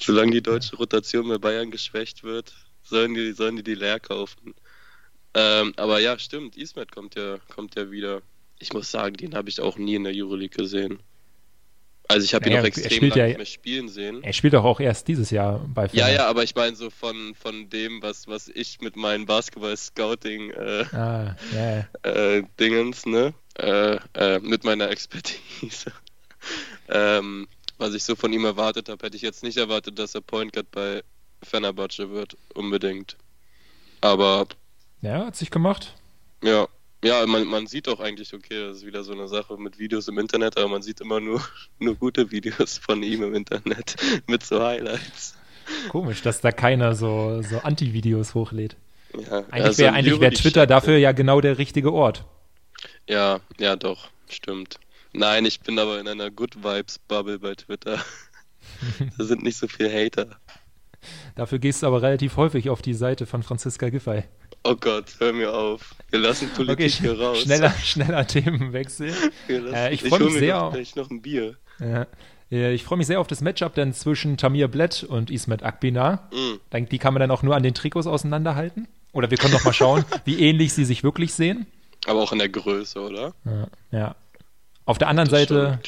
Solange 0.00 0.32
die 0.32 0.42
deutsche 0.42 0.76
Rotation 0.76 1.28
bei 1.28 1.38
Bayern 1.38 1.70
geschwächt 1.70 2.22
wird, 2.22 2.54
sollen 2.82 3.14
die, 3.14 3.32
sollen 3.32 3.56
die 3.56 3.62
die 3.62 3.74
leer 3.74 4.00
kaufen. 4.00 4.54
Ähm, 5.34 5.72
aber 5.76 6.00
ja, 6.00 6.18
stimmt, 6.18 6.56
Ismet 6.56 6.90
kommt 6.92 7.14
ja, 7.14 7.38
kommt 7.54 7.74
ja 7.76 7.90
wieder. 7.90 8.22
Ich 8.58 8.72
muss 8.72 8.90
sagen, 8.90 9.16
den 9.16 9.34
habe 9.34 9.48
ich 9.48 9.60
auch 9.60 9.76
nie 9.76 9.94
in 9.96 10.04
der 10.04 10.12
Euroleague 10.14 10.56
gesehen. 10.56 11.00
Also 12.10 12.24
ich 12.24 12.32
habe 12.34 12.46
ihn 12.46 12.52
Naja, 12.52 12.62
noch 12.62 12.64
er 12.64 12.68
extrem 12.68 13.02
lange 13.10 13.20
ja- 13.20 13.26
nicht 13.26 13.36
mehr 13.36 13.46
spielen 13.46 13.88
sehen. 13.88 14.24
Er 14.24 14.32
spielt 14.32 14.54
doch 14.54 14.64
auch 14.64 14.80
erst 14.80 15.06
dieses 15.08 15.30
Jahr 15.30 15.58
bei 15.74 15.82
Ja, 15.92 16.06
Fener. 16.06 16.10
ja, 16.10 16.26
aber 16.26 16.42
ich 16.42 16.54
meine 16.54 16.74
so 16.74 16.88
von, 16.88 17.34
von 17.34 17.68
dem, 17.68 18.00
was, 18.02 18.26
was 18.26 18.48
ich 18.48 18.80
mit 18.80 18.96
meinen 18.96 19.26
Basketball-Scouting 19.26 20.50
äh, 20.52 20.84
Ah, 20.92 21.36
ja, 21.52 21.76
ja. 21.76 21.88
äh, 22.10 22.42
Dingens, 22.58 23.04
ne? 23.04 23.34
Äh, 23.58 23.98
äh, 24.14 24.40
mit 24.40 24.64
meiner 24.64 24.88
Expertise. 24.90 25.92
ähm, 26.88 27.46
was 27.78 27.94
ich 27.94 28.02
so 28.02 28.16
von 28.16 28.32
ihm 28.32 28.44
erwartet 28.44 28.88
habe, 28.88 29.06
hätte 29.06 29.16
ich 29.16 29.22
jetzt 29.22 29.42
nicht 29.42 29.56
erwartet, 29.56 29.98
dass 29.98 30.14
er 30.14 30.20
Point 30.20 30.52
Guard 30.52 30.70
bei 30.70 31.02
Fenerbahce 31.42 32.10
wird, 32.10 32.36
unbedingt. 32.54 33.16
Aber 34.00 34.46
Ja, 35.02 35.26
hat 35.26 35.36
sich 35.36 35.50
gemacht. 35.50 35.94
ja, 36.42 36.66
ja, 37.04 37.24
man, 37.26 37.44
man 37.46 37.66
sieht 37.68 37.88
auch 37.88 38.00
eigentlich, 38.00 38.34
okay, 38.34 38.66
das 38.66 38.78
ist 38.78 38.86
wieder 38.86 39.04
so 39.04 39.12
eine 39.12 39.28
Sache 39.28 39.56
mit 39.56 39.78
Videos 39.78 40.08
im 40.08 40.18
Internet, 40.18 40.56
aber 40.56 40.68
man 40.68 40.82
sieht 40.82 41.00
immer 41.00 41.20
nur, 41.20 41.40
nur 41.78 41.94
gute 41.94 42.30
Videos 42.30 42.78
von 42.78 43.02
ihm 43.02 43.22
im 43.22 43.34
Internet 43.34 43.96
mit 44.26 44.42
so 44.42 44.62
Highlights. 44.62 45.36
Komisch, 45.90 46.22
dass 46.22 46.40
da 46.40 46.50
keiner 46.50 46.94
so, 46.94 47.42
so 47.42 47.58
Anti-Videos 47.58 48.34
hochlädt. 48.34 48.76
Ja, 49.14 49.38
Eigentlich 49.50 49.64
also 49.64 49.78
wäre 49.82 50.20
wär 50.20 50.32
Twitter 50.32 50.66
dafür 50.66 50.96
ja 50.96 51.12
genau 51.12 51.40
der 51.40 51.58
richtige 51.58 51.92
Ort. 51.92 52.24
Ja, 53.06 53.40
ja, 53.58 53.76
doch, 53.76 54.08
stimmt. 54.28 54.78
Nein, 55.12 55.44
ich 55.46 55.60
bin 55.60 55.78
aber 55.78 55.98
in 56.00 56.08
einer 56.08 56.30
Good 56.30 56.62
Vibes 56.62 56.98
Bubble 56.98 57.38
bei 57.38 57.54
Twitter. 57.54 57.98
da 59.18 59.24
sind 59.24 59.42
nicht 59.42 59.56
so 59.56 59.66
viele 59.68 59.90
Hater. 59.92 60.38
Dafür 61.36 61.58
gehst 61.58 61.82
du 61.82 61.86
aber 61.86 62.02
relativ 62.02 62.36
häufig 62.36 62.70
auf 62.70 62.82
die 62.82 62.94
Seite 62.94 63.26
von 63.26 63.42
Franziska 63.42 63.88
Giffey. 63.88 64.24
Oh 64.64 64.74
Gott, 64.74 65.06
hör 65.18 65.32
mir 65.32 65.54
auf. 65.54 65.94
Wir 66.10 66.18
lassen 66.18 66.48
Politik 66.50 66.86
Okay, 66.86 66.88
hier 66.88 67.20
raus. 67.20 67.42
schneller, 67.42 67.70
schneller 67.82 68.26
Themenwechsel. 68.26 69.08
Lassen, 69.48 69.74
äh, 69.74 69.92
ich 69.92 70.02
ich 70.02 70.08
freu 70.10 70.18
hol 70.18 70.26
mich 70.30 70.34
sehr 70.40 70.62
auf- 70.62 70.74
gleich 70.74 70.96
noch 70.96 71.10
ein 71.10 71.22
Bier. 71.22 71.56
Ja. 71.78 72.06
Ich 72.50 72.82
freue 72.82 72.96
mich 72.98 73.06
sehr 73.06 73.20
auf 73.20 73.26
das 73.26 73.42
Matchup 73.42 73.74
dann 73.74 73.92
zwischen 73.92 74.38
Tamir 74.38 74.68
Blett 74.68 75.04
und 75.04 75.30
Ismet 75.30 75.62
Akbina. 75.62 76.28
Mm. 76.32 76.86
Die 76.86 76.98
kann 76.98 77.12
man 77.12 77.20
dann 77.20 77.30
auch 77.30 77.42
nur 77.42 77.54
an 77.54 77.62
den 77.62 77.74
Trikots 77.74 78.06
auseinanderhalten. 78.06 78.88
Oder 79.12 79.30
wir 79.30 79.36
können 79.36 79.52
noch 79.52 79.64
mal 79.64 79.72
schauen, 79.74 80.04
wie 80.24 80.40
ähnlich 80.40 80.72
sie 80.72 80.86
sich 80.86 81.04
wirklich 81.04 81.34
sehen. 81.34 81.66
Aber 82.06 82.20
auch 82.22 82.32
in 82.32 82.38
der 82.38 82.48
Größe, 82.48 83.00
oder? 83.00 83.34
Ja. 83.44 83.66
ja. 83.90 84.16
Auf 84.88 84.96
der 84.96 85.08
anderen 85.08 85.28
Das 85.28 85.42
ist 85.42 85.48
Seite 85.50 85.78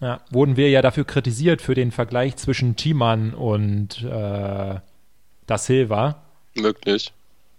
ja, 0.00 0.20
wurden 0.30 0.56
wir 0.56 0.70
ja 0.70 0.82
dafür 0.82 1.04
kritisiert 1.04 1.60
für 1.60 1.74
den 1.74 1.90
Vergleich 1.90 2.36
zwischen 2.36 2.76
Thiemann 2.76 3.34
und 3.34 4.04
äh, 4.04 4.78
Da 5.46 5.58
Silva. 5.58 6.22
Möglich. 6.54 7.12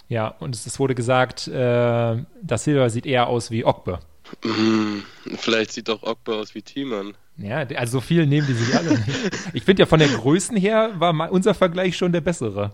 Ja, 0.08 0.30
und 0.30 0.56
es, 0.56 0.66
es 0.66 0.80
wurde 0.80 0.96
gesagt, 0.96 1.50
äh, 1.50 1.52
Da 1.52 2.58
Silva 2.58 2.88
sieht 2.88 3.06
eher 3.06 3.28
aus 3.28 3.52
wie 3.52 3.66
Ogbe. 3.66 4.00
Mm, 4.46 5.00
Vielleicht 5.36 5.74
sieht 5.74 5.90
auch 5.90 6.04
Ogba 6.04 6.36
aus 6.36 6.56
wie 6.56 6.62
Thiemann. 6.62 7.16
Ja, 7.36 7.58
also 7.76 7.98
so 7.98 8.02
viel 8.02 8.26
nehmen 8.26 8.48
die 8.48 8.54
sich 8.54 8.74
alle 8.74 8.92
nicht. 8.92 9.10
Ich 9.54 9.64
finde 9.64 9.82
ja 9.82 9.88
von 9.88 10.00
der 10.00 10.08
Größen 10.08 10.56
her 10.56 10.92
war 11.00 11.12
unser 11.34 11.54
Vergleich 11.54 11.98
schon 11.98 12.14
der 12.14 12.22
bessere. 12.22 12.72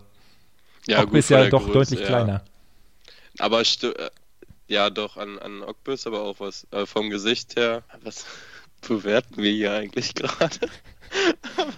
Ja, 0.86 1.02
Ogbe 1.02 1.18
ist 1.18 1.30
von 1.30 1.38
ja 1.38 1.50
doch 1.50 1.64
Größe, 1.64 1.74
deutlich 1.74 2.02
ja. 2.02 2.06
kleiner. 2.06 2.44
Aber 3.40 3.62
äh, 3.62 4.10
ja, 4.68 4.90
doch, 4.90 5.18
an, 5.18 5.40
an 5.40 5.64
ist 5.86 6.08
aber 6.08 6.22
auch 6.22 6.40
was. 6.40 6.68
Äh, 6.72 6.86
vom 6.86 7.10
Gesicht 7.10 7.56
her, 7.56 7.84
was 8.04 8.26
bewerten 8.88 9.42
wir 9.42 9.52
hier 9.52 9.74
eigentlich 9.74 10.14
gerade? 10.16 10.70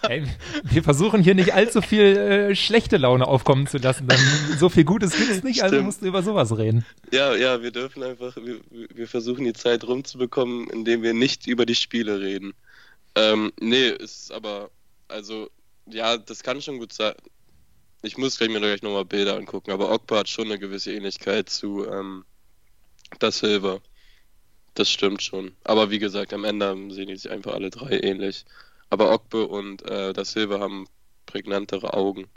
Ey, 0.08 0.26
wir 0.64 0.84
versuchen 0.84 1.22
hier 1.22 1.36
nicht 1.36 1.54
allzu 1.54 1.82
viel 1.82 2.18
äh, 2.18 2.56
schlechte 2.56 2.98
Laune 2.98 3.28
aufkommen 3.28 3.68
zu 3.68 3.78
lassen. 3.78 4.08
Dann, 4.08 4.20
so 4.58 4.70
viel 4.70 4.84
Gutes 4.84 5.16
gibt 5.16 5.30
es 5.30 5.44
nicht, 5.44 5.62
also 5.62 5.76
Stimmt. 5.76 5.86
musst 5.86 6.02
du 6.02 6.08
über 6.08 6.24
sowas 6.24 6.58
reden. 6.58 6.84
Ja, 7.12 7.36
ja, 7.36 7.62
wir 7.62 7.72
dürfen 7.72 8.04
einfach, 8.04 8.36
wir, 8.38 8.60
wir 8.70 9.08
versuchen 9.08 9.46
die 9.46 9.54
Zeit 9.54 9.84
rumzubekommen, 9.84 10.68
indem 10.72 11.04
wir 11.04 11.14
nicht 11.14 11.46
über 11.46 11.68
die 11.68 11.76
Spiele 11.76 12.20
reden. 12.20 12.54
Ähm, 13.16 13.52
nee, 13.60 13.90
ist 13.90 14.32
aber, 14.32 14.72
also, 15.08 15.50
ja, 15.86 16.18
das 16.18 16.42
kann 16.42 16.62
schon 16.62 16.80
gut 16.80 16.94
sein. 16.94 17.14
Ich 18.02 18.18
muss 18.18 18.38
gleich 18.38 18.50
mir 18.50 18.60
gleich 18.60 18.82
nochmal 18.82 19.06
Bilder 19.06 19.36
angucken, 19.36 19.72
aber 19.72 19.92
Ogba 19.92 20.20
hat 20.20 20.30
schon 20.30 20.46
eine 20.46 20.58
gewisse 20.58 20.94
Ähnlichkeit 20.94 21.50
zu 21.50 21.86
ähm, 21.86 22.24
das 23.20 23.40
Silver. 23.40 23.82
Das 24.76 24.90
stimmt 24.90 25.22
schon. 25.22 25.56
Aber 25.64 25.90
wie 25.90 26.00
gesagt, 26.00 26.34
am 26.34 26.46
Ende 26.46 26.76
sehen 26.94 27.08
die 27.08 27.18
sich 27.18 27.32
einfach 27.32 27.54
alle 27.54 27.70
drei 27.70 28.00
ähnlich. 28.00 28.46
Aber 28.90 29.12
Ogbe 29.12 29.48
und 29.48 29.82
äh, 29.90 30.14
das 30.14 30.32
Silver 30.32 30.60
haben 30.60 30.88
prägnantere 31.26 31.94
Augen. 31.94 32.28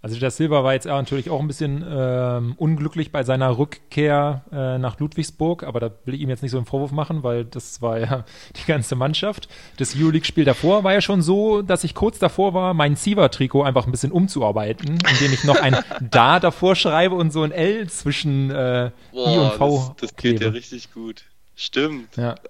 Also 0.00 0.16
der 0.18 0.30
Silva 0.30 0.62
war 0.62 0.74
jetzt 0.74 0.86
natürlich 0.86 1.28
auch 1.28 1.40
ein 1.40 1.48
bisschen 1.48 1.84
ähm, 1.88 2.54
unglücklich 2.56 3.10
bei 3.10 3.24
seiner 3.24 3.58
Rückkehr 3.58 4.44
äh, 4.52 4.78
nach 4.78 5.00
Ludwigsburg, 5.00 5.64
aber 5.64 5.80
da 5.80 5.90
will 6.04 6.14
ich 6.14 6.20
ihm 6.20 6.28
jetzt 6.28 6.42
nicht 6.42 6.52
so 6.52 6.56
einen 6.56 6.66
Vorwurf 6.66 6.92
machen, 6.92 7.24
weil 7.24 7.44
das 7.44 7.82
war 7.82 7.98
ja 7.98 8.24
die 8.56 8.64
ganze 8.64 8.94
Mannschaft. 8.94 9.48
Das 9.76 9.96
Euroleague-Spiel 9.96 10.44
davor 10.44 10.84
war 10.84 10.92
ja 10.92 11.00
schon 11.00 11.20
so, 11.20 11.62
dass 11.62 11.82
ich 11.82 11.94
kurz 11.94 12.20
davor 12.20 12.54
war, 12.54 12.74
mein 12.74 12.94
Siva-Trikot 12.94 13.64
einfach 13.64 13.86
ein 13.86 13.90
bisschen 13.90 14.12
umzuarbeiten, 14.12 14.98
indem 15.10 15.32
ich 15.32 15.42
noch 15.42 15.60
ein 15.60 15.76
Da 16.00 16.38
davor 16.38 16.76
schreibe 16.76 17.16
und 17.16 17.32
so 17.32 17.42
ein 17.42 17.50
L 17.50 17.88
zwischen 17.88 18.50
äh, 18.50 18.86
I 19.12 19.38
und 19.38 19.52
V 19.54 19.94
das, 19.98 20.10
das 20.10 20.16
geht 20.16 20.40
ja 20.40 20.50
richtig 20.50 20.92
gut. 20.92 21.24
Stimmt. 21.56 22.16
Ja. 22.16 22.36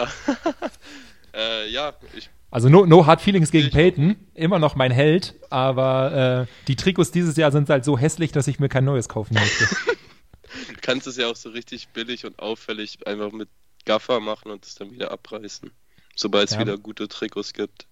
Äh, 1.35 1.71
ja, 1.71 1.93
ich, 2.17 2.31
Also 2.51 2.69
no, 2.71 2.87
no 2.87 3.05
hard 3.07 3.21
feelings 3.21 3.51
gegen 3.51 3.71
Peyton, 3.71 4.17
immer 4.35 4.59
noch 4.59 4.75
mein 4.75 4.91
Held, 4.91 5.35
aber 5.51 6.47
äh, 6.49 6.65
die 6.67 6.77
Trikots 6.77 7.11
dieses 7.11 7.37
Jahr 7.37 7.53
sind 7.53 7.69
halt 7.69 7.85
so 7.85 7.99
hässlich, 7.99 8.33
dass 8.33 8.49
ich 8.49 8.59
mir 8.59 8.69
kein 8.71 8.85
neues 8.85 9.09
kaufen 9.09 9.35
möchte. 9.35 9.67
du 9.67 10.75
kannst 10.81 11.07
es 11.07 11.19
ja 11.19 11.27
auch 11.27 11.37
so 11.37 11.51
richtig 11.51 11.89
billig 11.89 12.25
und 12.25 12.39
auffällig 12.39 13.07
einfach 13.07 13.33
mit 13.33 13.51
Gaffer 13.85 14.21
machen 14.21 14.51
und 14.51 14.65
es 14.65 14.75
dann 14.75 14.91
wieder 14.93 15.11
abreißen. 15.11 15.71
Sobald 16.17 16.49
es 16.49 16.55
Ja. 16.55 16.61
wieder 16.61 16.79
gute 16.79 17.07
Trikots 17.09 17.53
gibt. 17.53 17.87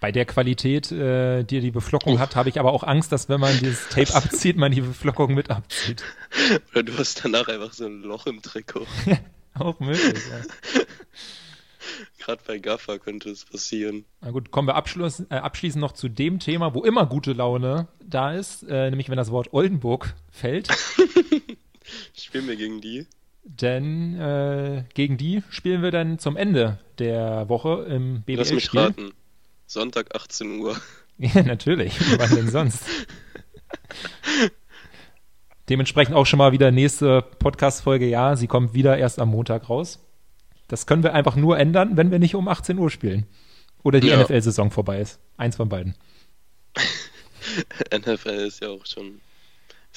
Bei 0.00 0.12
der 0.12 0.24
Qualität, 0.26 0.90
äh, 0.92 1.44
die 1.44 1.60
die 1.60 1.70
Beflockung 1.70 2.18
hat, 2.18 2.36
habe 2.36 2.48
ich 2.48 2.58
aber 2.60 2.72
auch 2.72 2.82
Angst, 2.82 3.12
dass 3.12 3.28
wenn 3.28 3.40
man 3.40 3.56
dieses 3.60 3.88
Tape 3.88 4.12
abzieht, 4.14 4.56
man 4.56 4.72
die 4.72 4.80
Beflockung 4.82 5.32
mit 5.32 5.48
abzieht. 5.50 6.02
Oder 6.72 6.82
du 6.82 6.98
hast 6.98 7.24
danach 7.24 7.48
einfach 7.48 7.72
so 7.72 7.86
ein 7.86 8.02
Loch 8.02 8.26
im 8.26 8.42
Trikot. 8.42 8.86
Auch 9.54 9.78
möglich, 9.80 10.22
ja. 10.30 10.80
Gerade 12.24 12.40
bei 12.46 12.58
Gaffer 12.58 13.00
könnte 13.00 13.30
es 13.30 13.44
passieren. 13.44 14.04
Na 14.20 14.30
gut, 14.30 14.52
kommen 14.52 14.68
wir 14.68 14.76
abschluss, 14.76 15.24
äh, 15.28 15.34
abschließend 15.34 15.80
noch 15.80 15.90
zu 15.90 16.08
dem 16.08 16.38
Thema, 16.38 16.72
wo 16.72 16.84
immer 16.84 17.04
gute 17.06 17.32
Laune 17.32 17.88
da 18.00 18.32
ist, 18.32 18.62
äh, 18.68 18.90
nämlich 18.90 19.08
wenn 19.08 19.16
das 19.16 19.32
Wort 19.32 19.52
Oldenburg 19.52 20.14
fällt. 20.30 20.68
Spielen 22.14 22.46
wir 22.46 22.54
gegen 22.54 22.80
die? 22.80 23.06
Denn 23.42 24.20
äh, 24.20 24.84
gegen 24.94 25.16
die 25.16 25.42
spielen 25.50 25.82
wir 25.82 25.90
dann 25.90 26.20
zum 26.20 26.36
Ende 26.36 26.78
der 27.00 27.48
Woche 27.48 27.86
im 27.88 28.22
Lass 28.28 28.52
mich 28.52 28.72
raten. 28.72 29.10
Sonntag 29.66 30.14
18 30.14 30.60
Uhr. 30.60 30.76
Ja, 31.18 31.42
natürlich. 31.42 31.94
Wann 32.18 32.34
denn 32.34 32.50
sonst? 32.50 32.84
Dementsprechend 35.68 36.16
auch 36.16 36.24
schon 36.24 36.38
mal 36.38 36.50
wieder 36.50 36.72
nächste 36.72 37.22
Podcast-Folge. 37.38 38.08
Ja, 38.08 38.34
sie 38.34 38.48
kommt 38.48 38.74
wieder 38.74 38.96
erst 38.96 39.20
am 39.20 39.28
Montag 39.28 39.68
raus. 39.68 40.00
Das 40.72 40.86
können 40.86 41.02
wir 41.02 41.12
einfach 41.12 41.36
nur 41.36 41.58
ändern, 41.58 41.98
wenn 41.98 42.10
wir 42.10 42.18
nicht 42.18 42.34
um 42.34 42.48
18 42.48 42.78
Uhr 42.78 42.90
spielen. 42.90 43.26
Oder 43.82 44.00
die 44.00 44.06
Ja. 44.08 44.18
NFL-Saison 44.22 44.70
vorbei 44.70 45.02
ist. 45.02 45.20
Eins 45.36 45.56
von 45.56 45.68
beiden. 45.68 45.94
NFL 47.94 48.28
ist 48.46 48.62
ja 48.62 48.68
auch 48.70 48.86
schon. 48.86 49.04
Wir 49.04 49.20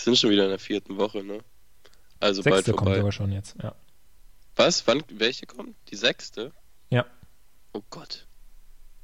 sind 0.03 0.17
schon 0.17 0.31
wieder 0.31 0.43
in 0.43 0.49
der 0.49 0.59
vierten 0.59 0.97
Woche, 0.97 1.23
ne? 1.23 1.39
Also 2.19 2.43
bald 2.43 2.55
Sechste 2.57 2.71
kommt 2.73 2.87
vorbei. 2.89 2.97
sogar 2.97 3.11
schon 3.13 3.31
jetzt. 3.31 3.55
Ja. 3.63 3.73
Was? 4.57 4.85
Wann? 4.85 5.01
Welche 5.09 5.45
kommt? 5.45 5.75
Die 5.91 5.95
sechste? 5.95 6.51
ja. 6.89 7.05
Oh 7.71 7.81
Gott. 7.89 8.25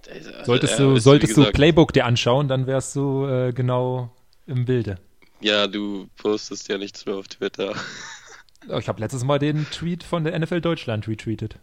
Also, 0.10 0.30
Solltest 0.44 0.78
du, 0.80 0.96
ist, 0.96 1.04
solltest 1.04 1.34
du 1.38 1.42
gesagt, 1.42 1.56
Playbook 1.56 1.94
dir 1.94 2.06
anschauen, 2.06 2.48
dann 2.50 2.68
wärst 2.68 2.96
du 2.98 3.26
äh, 3.28 3.54
genau 3.54 4.14
im 4.46 4.66
Bilde. 4.66 4.98
Ja, 5.40 5.68
du 5.68 6.10
postest 6.18 6.68
ja 6.70 6.78
nichts 6.78 7.06
mehr 7.06 7.16
auf 7.16 7.28
Twitter. 7.30 7.76
Oh, 8.70 8.78
Ich 8.78 8.88
habe 8.88 9.00
letztes 9.00 9.24
Mal 9.24 9.40
den 9.40 9.66
Tweet 9.72 10.04
von 10.04 10.24
der 10.24 10.38
NFL 10.38 10.62
Deutschland 10.62 11.08
retweetet. 11.08 11.58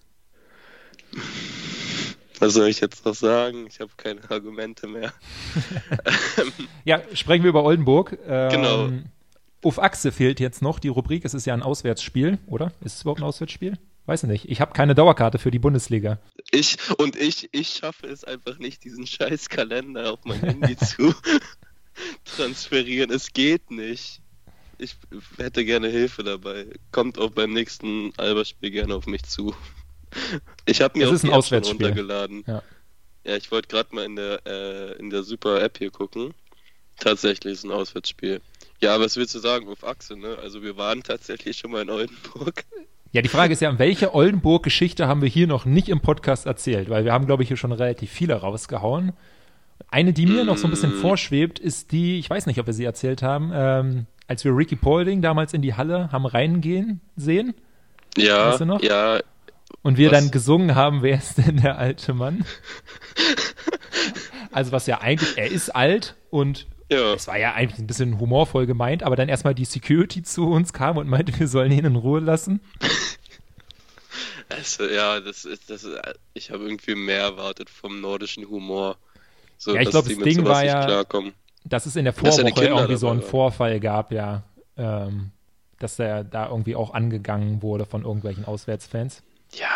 Was 2.40 2.54
soll 2.54 2.68
ich 2.68 2.80
jetzt 2.80 3.04
noch 3.04 3.14
sagen? 3.14 3.66
Ich 3.66 3.80
habe 3.80 3.90
keine 3.96 4.20
Argumente 4.30 4.86
mehr. 4.86 5.12
Ja, 6.84 7.02
sprechen 7.12 7.42
wir 7.42 7.50
über 7.50 7.64
Oldenburg. 7.64 8.16
Ähm, 8.26 8.50
Genau. 8.50 8.90
Auf 9.62 9.82
Achse 9.82 10.12
fehlt 10.12 10.38
jetzt 10.38 10.62
noch 10.62 10.78
die 10.78 10.88
Rubrik. 10.88 11.24
Es 11.24 11.34
ist 11.34 11.44
ja 11.44 11.52
ein 11.52 11.62
Auswärtsspiel, 11.62 12.38
oder? 12.46 12.72
Ist 12.80 12.94
es 12.94 13.02
überhaupt 13.02 13.20
ein 13.20 13.24
Auswärtsspiel? 13.24 13.76
Weiß 14.06 14.22
ich 14.22 14.28
nicht. 14.28 14.48
Ich 14.48 14.60
habe 14.60 14.72
keine 14.72 14.94
Dauerkarte 14.94 15.38
für 15.38 15.50
die 15.50 15.58
Bundesliga. 15.58 16.18
Ich 16.52 16.76
und 16.96 17.16
ich, 17.16 17.48
ich 17.52 17.68
schaffe 17.70 18.06
es 18.06 18.24
einfach 18.24 18.58
nicht, 18.58 18.84
diesen 18.84 19.06
scheiß 19.06 19.48
Kalender 19.48 20.12
auf 20.12 20.20
mein 20.24 20.40
Handy 20.40 20.76
zu 20.76 21.12
transferieren. 22.36 23.10
Es 23.10 23.32
geht 23.32 23.70
nicht. 23.70 24.22
Ich 24.78 24.96
hätte 25.38 25.64
gerne 25.64 25.88
Hilfe 25.88 26.22
dabei. 26.22 26.66
Kommt 26.92 27.18
auch 27.18 27.30
beim 27.30 27.52
nächsten 27.52 28.12
Alberspiel 28.16 28.70
gerne 28.70 28.94
auf 28.94 29.06
mich 29.06 29.24
zu. 29.24 29.54
Ich 30.66 30.80
habe 30.80 30.98
mir 30.98 31.04
Es 31.04 31.10
auch 31.10 31.14
ist 31.14 31.24
ein 31.24 31.30
Auswärtsspiel. 31.32 31.86
runtergeladen. 31.86 32.44
Ja. 32.46 32.62
Ja, 33.24 33.36
ich 33.36 33.50
wollte 33.50 33.68
gerade 33.68 33.94
mal 33.94 34.04
in 34.04 34.16
der, 34.16 34.40
äh, 34.46 34.92
in 34.98 35.10
der 35.10 35.22
Super 35.22 35.60
App 35.60 35.78
hier 35.78 35.90
gucken. 35.90 36.32
Tatsächlich 36.98 37.54
ist 37.54 37.64
ein 37.64 37.72
Auswärtsspiel. 37.72 38.40
Ja, 38.80 38.98
was 39.00 39.16
willst 39.16 39.34
du 39.34 39.38
sagen 39.38 39.68
auf 39.68 39.84
Achse, 39.84 40.16
ne? 40.16 40.38
Also 40.42 40.62
wir 40.62 40.76
waren 40.76 41.02
tatsächlich 41.02 41.58
schon 41.58 41.72
mal 41.72 41.82
in 41.82 41.90
Oldenburg. 41.90 42.64
Ja, 43.12 43.22
die 43.22 43.28
Frage 43.28 43.52
ist 43.52 43.60
ja, 43.60 43.78
welche 43.78 44.14
Oldenburg-Geschichte 44.14 45.08
haben 45.08 45.22
wir 45.22 45.28
hier 45.28 45.46
noch 45.46 45.64
nicht 45.64 45.88
im 45.88 46.00
Podcast 46.00 46.46
erzählt? 46.46 46.90
Weil 46.90 47.04
wir 47.04 47.12
haben, 47.12 47.26
glaube 47.26 47.42
ich, 47.42 47.48
hier 47.48 47.56
schon 47.56 47.72
relativ 47.72 48.10
viele 48.10 48.34
rausgehauen. 48.34 49.12
Eine, 49.90 50.12
die 50.12 50.26
mir 50.26 50.44
noch 50.44 50.58
so 50.58 50.66
ein 50.66 50.70
bisschen 50.70 50.96
mm. 50.96 51.00
vorschwebt, 51.00 51.58
ist 51.58 51.92
die, 51.92 52.18
ich 52.18 52.28
weiß 52.28 52.46
nicht, 52.46 52.60
ob 52.60 52.66
wir 52.66 52.74
sie 52.74 52.84
erzählt 52.84 53.22
haben, 53.22 53.50
ähm, 53.54 54.06
als 54.28 54.44
wir 54.44 54.56
Ricky 54.56 54.76
Paulding 54.76 55.20
damals 55.20 55.52
in 55.54 55.62
die 55.62 55.74
Halle 55.74 56.12
haben 56.12 56.26
reingehen 56.26 57.00
sehen. 57.16 57.54
Ja, 58.16 58.50
weißt 58.50 58.60
du 58.60 58.64
noch? 58.66 58.82
ja. 58.82 59.20
Und 59.82 59.98
wir 59.98 60.10
was? 60.10 60.20
dann 60.20 60.30
gesungen 60.30 60.74
haben, 60.74 61.02
wer 61.02 61.18
ist 61.18 61.38
denn 61.38 61.58
der 61.58 61.78
alte 61.78 62.14
Mann? 62.14 62.44
also 64.52 64.72
was 64.72 64.86
ja 64.86 65.00
eigentlich, 65.00 65.36
er 65.36 65.50
ist 65.50 65.74
alt 65.74 66.14
und 66.30 66.66
ja. 66.90 67.12
Es 67.12 67.26
war 67.26 67.36
ja 67.36 67.52
eigentlich 67.52 67.78
ein 67.78 67.86
bisschen 67.86 68.18
humorvoll 68.18 68.64
gemeint, 68.64 69.02
aber 69.02 69.14
dann 69.14 69.28
erstmal 69.28 69.54
die 69.54 69.66
Security 69.66 70.22
zu 70.22 70.48
uns 70.48 70.72
kam 70.72 70.96
und 70.96 71.06
meinte, 71.06 71.38
wir 71.38 71.46
sollen 71.46 71.70
ihn 71.70 71.84
in 71.84 71.96
Ruhe 71.96 72.20
lassen. 72.20 72.60
Also, 74.48 74.86
ja, 74.86 75.20
das 75.20 75.44
ist, 75.44 75.68
das 75.68 75.84
ist, 75.84 76.00
ich 76.32 76.50
habe 76.50 76.64
irgendwie 76.64 76.94
mehr 76.94 77.20
erwartet 77.20 77.68
vom 77.68 78.00
nordischen 78.00 78.48
Humor. 78.48 78.96
So, 79.58 79.74
ja, 79.74 79.82
ich 79.82 79.90
glaube, 79.90 80.08
das 80.08 80.24
Ding 80.24 80.46
war 80.46 80.64
ja, 80.64 80.86
klarkommen. 80.86 81.34
Dass 81.68 81.86
es 81.86 81.96
in 81.96 82.04
der 82.04 82.12
Vorwoche 82.12 82.64
irgendwie 82.64 82.96
so 82.96 83.08
einen 83.08 83.22
Vorfall 83.22 83.80
gab, 83.80 84.12
ja. 84.12 84.42
Ähm, 84.76 85.30
dass 85.78 85.96
der 85.96 86.24
da 86.24 86.48
irgendwie 86.48 86.74
auch 86.74 86.92
angegangen 86.92 87.62
wurde 87.62 87.84
von 87.84 88.02
irgendwelchen 88.02 88.44
Auswärtsfans. 88.44 89.22
Ja, 89.54 89.68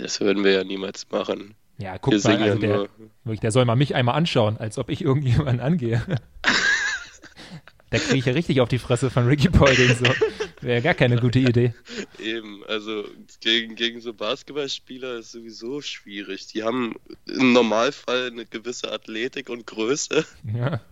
das 0.00 0.20
würden 0.20 0.44
wir 0.44 0.52
ja 0.52 0.64
niemals 0.64 1.10
machen. 1.10 1.54
Ja, 1.78 1.98
guck 1.98 2.22
mal, 2.22 2.40
also 2.40 2.58
der, 2.58 2.86
wirklich, 3.24 3.40
der 3.40 3.50
soll 3.50 3.64
mal 3.64 3.74
mich 3.74 3.94
einmal 3.94 4.14
anschauen, 4.14 4.58
als 4.58 4.78
ob 4.78 4.90
ich 4.90 5.02
irgendjemanden 5.02 5.60
angehe. 5.60 6.02
da 7.90 7.98
kriege 7.98 8.18
ich 8.18 8.26
ja 8.26 8.32
richtig 8.32 8.60
auf 8.60 8.68
die 8.68 8.78
Fresse 8.78 9.10
von 9.10 9.26
Ricky 9.26 9.48
Poyding. 9.48 9.94
So. 9.94 10.04
Wäre 10.64 10.80
gar 10.80 10.94
keine 10.94 11.16
gute 11.16 11.38
Idee. 11.40 11.74
Eben, 12.18 12.64
also 12.64 13.06
gegen, 13.40 13.74
gegen 13.74 14.00
so 14.00 14.14
Basketballspieler 14.14 15.18
ist 15.18 15.32
sowieso 15.32 15.82
schwierig. 15.82 16.46
Die 16.46 16.62
haben 16.62 16.94
im 17.26 17.52
Normalfall 17.52 18.28
eine 18.28 18.46
gewisse 18.46 18.90
Athletik 18.90 19.50
und 19.50 19.66
Größe. 19.66 20.24
Ja. 20.54 20.80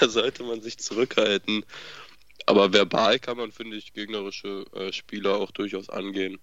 Da 0.00 0.08
sollte 0.08 0.42
man 0.42 0.62
sich 0.62 0.78
zurückhalten. 0.78 1.64
Aber 2.44 2.72
verbal 2.72 3.20
kann 3.20 3.36
man, 3.36 3.52
finde 3.52 3.76
ich, 3.76 3.92
gegnerische 3.92 4.64
äh, 4.74 4.92
Spieler 4.92 5.36
auch 5.36 5.52
durchaus 5.52 5.88
angehen. 5.88 6.40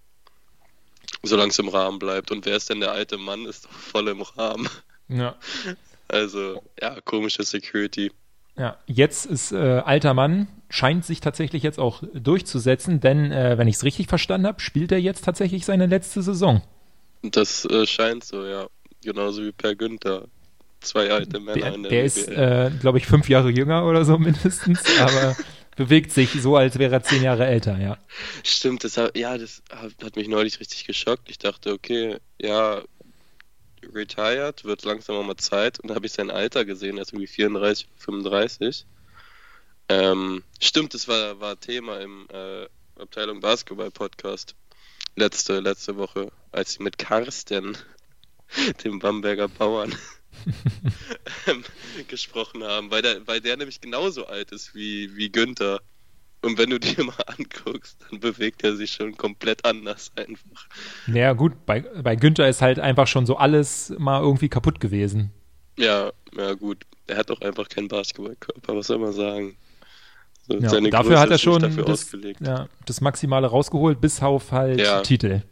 Solange 1.22 1.50
es 1.50 1.60
im 1.60 1.68
Rahmen 1.68 2.00
bleibt. 2.00 2.32
Und 2.32 2.46
wer 2.46 2.56
ist 2.56 2.70
denn 2.70 2.80
der 2.80 2.94
alte 2.94 3.18
Mann? 3.18 3.46
Ist 3.46 3.66
doch 3.66 3.72
voll 3.72 4.08
im 4.08 4.22
Rahmen. 4.22 4.70
Ja. 5.10 5.38
Also, 6.08 6.62
ja, 6.82 7.00
komische 7.00 7.44
Security. 7.44 8.12
Ja, 8.58 8.78
jetzt 8.86 9.26
ist 9.26 9.52
äh, 9.52 9.56
alter 9.58 10.14
Mann, 10.14 10.48
scheint 10.70 11.06
sich 11.06 11.20
tatsächlich 11.20 11.64
jetzt 11.64 11.80
auch 11.80 12.04
durchzusetzen, 12.14 13.00
denn 13.00 13.32
äh, 13.32 13.58
wenn 13.58 13.68
ich 13.68 13.76
es 13.76 13.84
richtig 13.84 14.08
verstanden 14.08 14.48
habe, 14.48 14.60
spielt 14.60 14.92
er 14.92 15.00
jetzt 15.00 15.26
tatsächlich 15.26 15.66
seine 15.66 15.86
letzte 15.86 16.22
Saison. 16.22 16.62
Das 17.22 17.66
äh, 17.66 17.86
scheint 17.86 18.24
so, 18.24 18.46
ja. 18.46 18.68
Genauso 19.04 19.44
wie 19.44 19.52
Per 19.52 19.76
Günther. 19.76 20.26
Zwei 20.80 21.12
alte 21.12 21.40
Männer 21.40 21.60
der, 21.60 21.74
in 21.76 21.84
der 21.84 21.92
Der 21.92 22.04
ist, 22.04 22.28
äh, 22.28 22.72
glaube 22.80 22.98
ich, 22.98 23.06
fünf 23.06 23.30
Jahre 23.30 23.52
jünger 23.52 23.86
oder 23.86 24.04
so 24.04 24.18
mindestens, 24.20 24.84
aber 25.00 25.36
bewegt 25.76 26.12
sich 26.12 26.32
so, 26.42 26.56
als 26.56 26.80
wäre 26.80 26.96
er 26.96 27.04
zehn 27.04 27.24
Jahre 27.24 27.46
älter, 27.46 27.80
ja. 27.80 27.98
Stimmt, 28.44 28.84
das 28.84 28.98
hat, 28.98 29.16
ja, 29.16 29.38
das 29.38 29.62
hat 30.04 30.16
mich 30.16 30.28
neulich 30.28 30.60
richtig 30.60 30.86
geschockt. 30.86 31.30
Ich 31.30 31.38
dachte, 31.38 31.72
okay, 31.72 32.18
ja, 32.40 32.82
retired, 33.94 34.64
wird 34.64 34.84
langsam 34.84 35.26
mal 35.26 35.36
Zeit 35.38 35.80
und 35.80 35.90
da 35.90 35.96
habe 35.96 36.06
ich 36.06 36.14
sein 36.14 36.32
Alter 36.32 36.66
gesehen, 36.66 36.98
er 36.98 37.04
ist 37.04 37.14
irgendwie 37.14 37.28
34, 37.28 37.88
35. 37.98 38.86
Ähm, 39.90 40.44
stimmt, 40.60 40.94
das 40.94 41.08
war, 41.08 41.40
war 41.40 41.60
Thema 41.60 42.00
im 42.00 42.28
äh, 42.32 42.68
Abteilung 43.00 43.42
Basketball 43.42 43.92
Podcast 43.92 44.56
letzte, 45.16 45.60
letzte 45.60 45.98
Woche, 45.98 46.32
als 46.52 46.74
sie 46.74 46.84
mit 46.84 46.98
Karsten, 46.98 47.78
dem 48.84 49.00
Bamberger 49.00 49.48
Bauern, 49.48 49.96
ähm, 51.48 51.64
gesprochen 52.08 52.64
haben, 52.64 52.92
weil 52.92 53.02
der, 53.02 53.28
weil 53.28 53.42
der 53.42 53.58
nämlich 53.58 53.82
genauso 53.82 54.26
alt 54.28 54.52
ist 54.52 54.76
wie, 54.76 55.16
wie 55.16 55.32
Günther. 55.32 55.82
Und 56.42 56.58
wenn 56.58 56.72
du 56.72 56.80
dir 56.80 57.04
mal 57.04 57.16
anguckst, 57.38 57.98
dann 58.10 58.20
bewegt 58.20 58.64
er 58.64 58.76
sich 58.76 58.92
schon 58.92 59.16
komplett 59.16 59.64
anders 59.66 60.12
einfach. 60.16 60.68
Naja, 61.08 61.34
gut, 61.34 61.66
bei, 61.66 61.82
bei 61.82 62.16
Günther 62.16 62.50
ist 62.50 62.62
halt 62.62 62.80
einfach 62.80 63.08
schon 63.08 63.26
so 63.26 63.38
alles 63.38 63.94
mal 63.98 64.22
irgendwie 64.22 64.50
kaputt 64.50 64.80
gewesen. 64.80 65.32
Ja, 65.78 66.12
ja, 66.36 66.54
gut. 66.54 66.86
Er 67.08 67.18
hat 67.18 67.32
auch 67.32 67.42
einfach 67.42 67.68
keinen 67.70 67.88
Basketballkörper, 67.88 68.76
was 68.76 68.88
soll 68.88 69.00
man 69.00 69.14
sagen. 69.14 69.58
So, 70.48 70.56
ja, 70.56 70.70
dafür 70.70 70.90
Größe 70.90 71.20
hat 71.20 71.30
er 71.30 71.38
schon 71.38 71.62
das, 71.62 72.12
ja, 72.40 72.68
das, 72.86 73.02
Maximale 73.02 73.48
rausgeholt, 73.48 74.02
bis 74.02 74.22
auf 74.22 74.52
halt 74.52 74.80
ja. 74.80 75.02
Titel. 75.02 75.44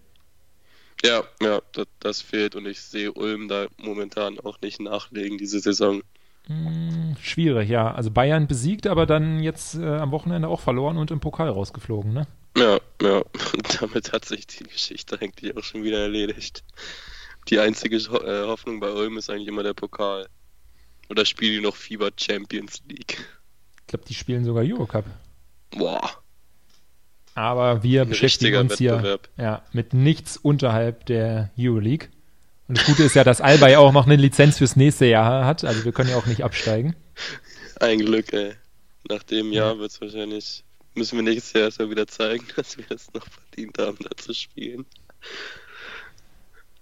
Ja, 1.03 1.23
ja, 1.41 1.61
das, 1.73 1.85
das, 1.99 2.21
fehlt 2.21 2.55
und 2.55 2.65
ich 2.65 2.81
sehe 2.81 3.13
Ulm 3.13 3.47
da 3.47 3.67
momentan 3.77 4.39
auch 4.39 4.59
nicht 4.61 4.79
nachlegen 4.79 5.37
diese 5.37 5.59
Saison. 5.59 6.01
Hm, 6.47 7.15
schwierig, 7.21 7.69
ja. 7.69 7.93
Also 7.93 8.11
Bayern 8.11 8.47
besiegt, 8.47 8.87
aber 8.87 9.05
dann 9.05 9.41
jetzt 9.41 9.75
äh, 9.75 9.85
am 9.85 10.11
Wochenende 10.11 10.47
auch 10.47 10.61
verloren 10.61 10.97
und 10.97 11.11
im 11.11 11.19
Pokal 11.19 11.49
rausgeflogen, 11.49 12.13
ne? 12.13 12.27
Ja, 12.57 12.79
ja. 13.01 13.17
Und 13.53 13.81
damit 13.81 14.11
hat 14.11 14.25
sich 14.25 14.47
die 14.47 14.63
Geschichte 14.63 15.21
eigentlich 15.21 15.55
auch 15.55 15.63
schon 15.63 15.83
wieder 15.83 15.99
erledigt. 15.99 16.63
Die 17.49 17.59
einzige 17.59 17.97
äh, 17.97 18.47
Hoffnung 18.47 18.79
bei 18.79 18.91
Ulm 18.91 19.17
ist 19.17 19.29
eigentlich 19.29 19.47
immer 19.47 19.63
der 19.63 19.73
Pokal. 19.73 20.27
Oder 21.09 21.25
spielen 21.25 21.53
die 21.53 21.61
noch 21.61 21.75
Fieber 21.75 22.11
Champions 22.15 22.83
League? 22.87 23.25
Ich 23.81 23.87
glaube, 23.87 24.05
die 24.05 24.13
spielen 24.13 24.45
sogar 24.45 24.63
Eurocup. 24.63 25.05
Boah. 25.71 26.09
Aber 27.33 27.83
wir 27.83 28.03
Ein 28.03 28.09
beschäftigen 28.09 28.57
uns 28.57 28.77
hier 28.77 29.19
ja, 29.37 29.63
mit 29.71 29.93
nichts 29.93 30.37
unterhalb 30.37 31.05
der 31.05 31.51
Euroleague. 31.57 32.09
Und 32.69 32.77
das 32.77 32.85
Gute 32.85 33.03
ist 33.03 33.15
ja, 33.15 33.23
dass 33.23 33.41
Alba 33.41 33.67
ja 33.67 33.79
auch 33.79 33.91
noch 33.91 34.05
eine 34.05 34.15
Lizenz 34.15 34.59
fürs 34.59 34.75
nächste 34.75 35.07
Jahr 35.07 35.43
hat. 35.43 35.65
Also 35.65 35.85
wir 35.85 35.91
können 35.91 36.11
ja 36.11 36.17
auch 36.17 36.27
nicht 36.27 36.43
absteigen. 36.43 36.95
Ein 37.79 37.97
Glück, 37.97 38.31
ey. 38.31 38.53
Nach 39.09 39.23
dem 39.23 39.51
Jahr 39.51 39.73
ja. 39.73 39.79
wird 39.79 39.89
es 39.89 39.99
wahrscheinlich, 39.99 40.63
müssen 40.93 41.17
wir 41.17 41.23
nächstes 41.23 41.53
Jahr 41.53 41.63
erstmal 41.63 41.89
wieder 41.89 42.05
zeigen, 42.05 42.45
dass 42.55 42.77
wir 42.77 42.85
es 42.91 43.11
noch 43.11 43.25
verdient 43.25 43.79
haben, 43.79 43.97
da 44.01 44.15
zu 44.15 44.35
spielen. 44.35 44.85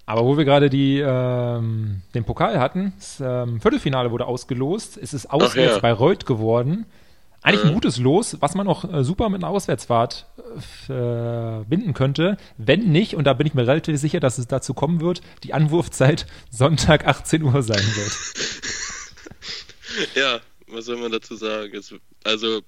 Aber 0.06 0.26
wo 0.26 0.38
wir 0.38 0.43
gerade 0.43 0.69
die, 0.69 1.00
ähm, 1.00 2.02
den 2.13 2.26
Pokal 2.26 2.60
hatten, 2.60 2.91
das 2.97 3.21
ähm, 3.21 3.62
Viertelfinale 3.62 4.12
wurde 4.12 4.26
ausgelost. 4.26 4.97
Es 4.97 5.13
ist 5.13 5.28
auswärts 5.28 5.76
ja. 5.76 5.80
bei 5.80 5.93
Reuth 5.93 6.26
geworden. 6.26 6.86
Eigentlich 7.48 7.66
ein 7.66 7.74
gutes 7.74 7.98
Los, 7.98 8.38
was 8.42 8.56
man 8.56 8.68
auch 8.68 8.92
äh, 8.92 9.04
super 9.06 9.30
mit 9.30 9.42
einer 9.42 9.52
Auswärtsfahrt 9.52 10.26
äh, 10.90 11.64
binden 11.66 11.94
könnte. 11.94 12.36
Wenn 12.58 12.92
nicht, 12.92 13.16
und 13.16 13.24
da 13.24 13.34
bin 13.34 13.48
ich 13.48 13.54
mir 13.54 13.66
relativ 13.66 13.98
sicher, 13.98 14.20
dass 14.20 14.38
es 14.38 14.48
dazu 14.48 14.74
kommen 14.74 15.00
wird, 15.00 15.22
die 15.44 15.54
Anwurfzeit 15.54 16.28
Sonntag 16.52 17.08
18 17.08 17.44
Uhr 17.44 17.64
sein 17.64 17.84
wird. 17.96 18.12
ja, 20.16 20.42
was 20.68 20.86
soll 20.86 20.98
man 20.98 21.12
dazu 21.12 21.36
sagen? 21.36 21.74
Es, 21.74 21.96
also, 22.26 22.62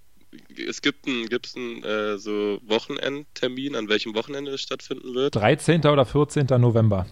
es 0.56 0.82
gibt 0.82 1.08
einen, 1.08 1.28
gibt's 1.28 1.58
einen 1.58 1.84
äh, 1.84 2.18
so 2.18 2.60
Wochenendtermin, 2.66 3.76
an 3.76 3.90
welchem 3.90 4.16
Wochenende 4.16 4.52
es 4.52 4.62
stattfinden 4.62 5.14
wird? 5.14 5.36
13. 5.36 5.86
oder 5.88 6.06
14. 6.06 6.48
November. 6.58 7.06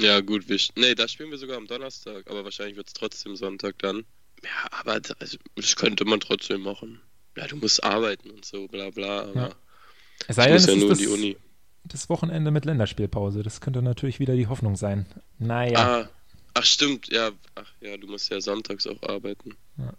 Ja, 0.00 0.20
gut, 0.20 0.48
wir, 0.48 0.58
nee, 0.74 0.96
da 0.96 1.06
spielen 1.06 1.30
wir 1.30 1.38
sogar 1.38 1.56
am 1.56 1.68
Donnerstag, 1.68 2.28
aber 2.28 2.42
wahrscheinlich 2.42 2.76
wird 2.76 2.88
es 2.88 2.94
trotzdem 2.94 3.36
Sonntag 3.36 3.78
dann. 3.78 4.04
Ja, 4.42 4.68
aber 4.72 4.98
das, 5.00 5.12
also, 5.20 5.38
das, 5.54 5.76
könnte 5.76 6.04
man 6.04 6.18
trotzdem 6.18 6.62
machen. 6.62 7.00
Ja, 7.36 7.46
du 7.46 7.56
musst 7.56 7.82
arbeiten 7.82 8.30
und 8.30 8.44
so, 8.44 8.68
bla 8.68 8.90
bla. 8.90 9.22
Aber 9.22 9.34
ja. 9.34 9.50
Es 10.28 10.36
sei 10.36 10.46
denn, 10.46 10.56
es 10.56 10.66
ja 10.66 10.74
ist 10.74 10.88
das, 10.88 10.98
die 10.98 11.08
Uni. 11.08 11.36
das 11.84 12.08
Wochenende 12.08 12.50
mit 12.50 12.64
Länderspielpause. 12.64 13.42
Das 13.42 13.60
könnte 13.60 13.82
natürlich 13.82 14.20
wieder 14.20 14.36
die 14.36 14.46
Hoffnung 14.46 14.76
sein. 14.76 15.06
Naja. 15.38 16.02
Ah, 16.02 16.08
ach, 16.54 16.64
stimmt, 16.64 17.08
ja. 17.08 17.30
Ach 17.54 17.72
ja, 17.80 17.96
du 17.96 18.06
musst 18.06 18.30
ja 18.30 18.40
sonntags 18.40 18.86
auch 18.86 19.02
arbeiten. 19.02 19.56
Ja. 19.78 19.94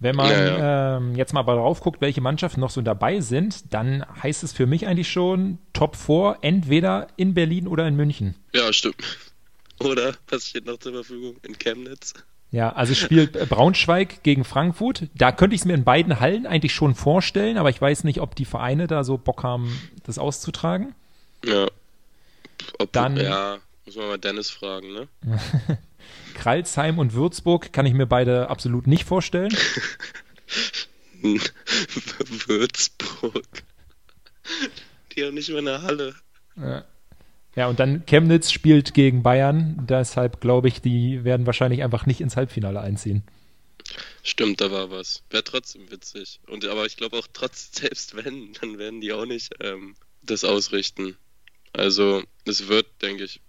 Wenn 0.00 0.14
man 0.14 0.30
ja, 0.30 0.58
ja. 0.58 0.96
Ähm, 0.96 1.16
jetzt 1.16 1.32
mal 1.32 1.42
drauf 1.42 1.80
guckt, 1.80 2.00
welche 2.00 2.20
Mannschaften 2.20 2.60
noch 2.60 2.70
so 2.70 2.82
dabei 2.82 3.20
sind, 3.20 3.74
dann 3.74 4.04
heißt 4.22 4.44
es 4.44 4.52
für 4.52 4.66
mich 4.66 4.86
eigentlich 4.86 5.10
schon 5.10 5.58
Top 5.72 5.96
4, 5.96 6.38
entweder 6.42 7.08
in 7.16 7.34
Berlin 7.34 7.66
oder 7.66 7.86
in 7.88 7.96
München. 7.96 8.36
Ja, 8.54 8.72
stimmt. 8.72 8.96
Oder 9.80 10.16
was 10.28 10.48
steht 10.48 10.66
noch 10.66 10.78
zur 10.78 10.92
Verfügung? 10.92 11.36
In 11.44 11.56
Chemnitz? 11.56 12.12
Ja, 12.50 12.72
also 12.72 12.94
spielt 12.94 13.32
Braunschweig 13.50 14.22
gegen 14.22 14.44
Frankfurt. 14.44 15.08
Da 15.14 15.32
könnte 15.32 15.54
ich 15.54 15.60
es 15.62 15.64
mir 15.66 15.74
in 15.74 15.84
beiden 15.84 16.18
Hallen 16.18 16.46
eigentlich 16.46 16.72
schon 16.72 16.94
vorstellen, 16.94 17.58
aber 17.58 17.68
ich 17.68 17.78
weiß 17.80 18.04
nicht, 18.04 18.20
ob 18.20 18.34
die 18.34 18.46
Vereine 18.46 18.86
da 18.86 19.04
so 19.04 19.18
Bock 19.18 19.42
haben, 19.42 19.78
das 20.04 20.18
auszutragen. 20.18 20.94
Ja. 21.44 21.66
Ob, 22.78 22.92
Dann, 22.92 23.18
ja, 23.18 23.58
muss 23.84 23.96
man 23.96 24.08
mal 24.08 24.18
Dennis 24.18 24.50
fragen, 24.50 24.92
ne? 24.92 25.08
Kralsheim 26.34 26.98
und 26.98 27.12
Würzburg 27.12 27.72
kann 27.72 27.84
ich 27.84 27.94
mir 27.94 28.06
beide 28.06 28.48
absolut 28.48 28.86
nicht 28.86 29.04
vorstellen. 29.04 29.54
Würzburg. 32.46 33.44
Die 35.14 35.24
haben 35.24 35.34
nicht 35.34 35.50
mehr 35.50 35.58
eine 35.58 35.82
Halle. 35.82 36.14
Ja. 36.56 36.84
Ja, 37.58 37.66
und 37.66 37.80
dann 37.80 38.06
Chemnitz 38.06 38.52
spielt 38.52 38.94
gegen 38.94 39.24
Bayern. 39.24 39.84
Deshalb 39.88 40.40
glaube 40.40 40.68
ich, 40.68 40.80
die 40.80 41.24
werden 41.24 41.44
wahrscheinlich 41.44 41.82
einfach 41.82 42.06
nicht 42.06 42.20
ins 42.20 42.36
Halbfinale 42.36 42.80
einziehen. 42.80 43.24
Stimmt, 44.22 44.60
da 44.60 44.70
war 44.70 44.92
was. 44.92 45.24
Wäre 45.28 45.42
trotzdem 45.42 45.90
witzig. 45.90 46.38
Und 46.46 46.64
aber 46.66 46.86
ich 46.86 46.96
glaube 46.96 47.16
auch 47.16 47.26
trotz, 47.32 47.70
selbst 47.72 48.14
wenn, 48.14 48.52
dann 48.60 48.78
werden 48.78 49.00
die 49.00 49.12
auch 49.12 49.26
nicht 49.26 49.56
ähm, 49.58 49.96
das 50.22 50.44
ausrichten. 50.44 51.16
Also 51.72 52.22
es 52.44 52.68
wird, 52.68 52.86
denke 53.02 53.24
ich, 53.24 53.40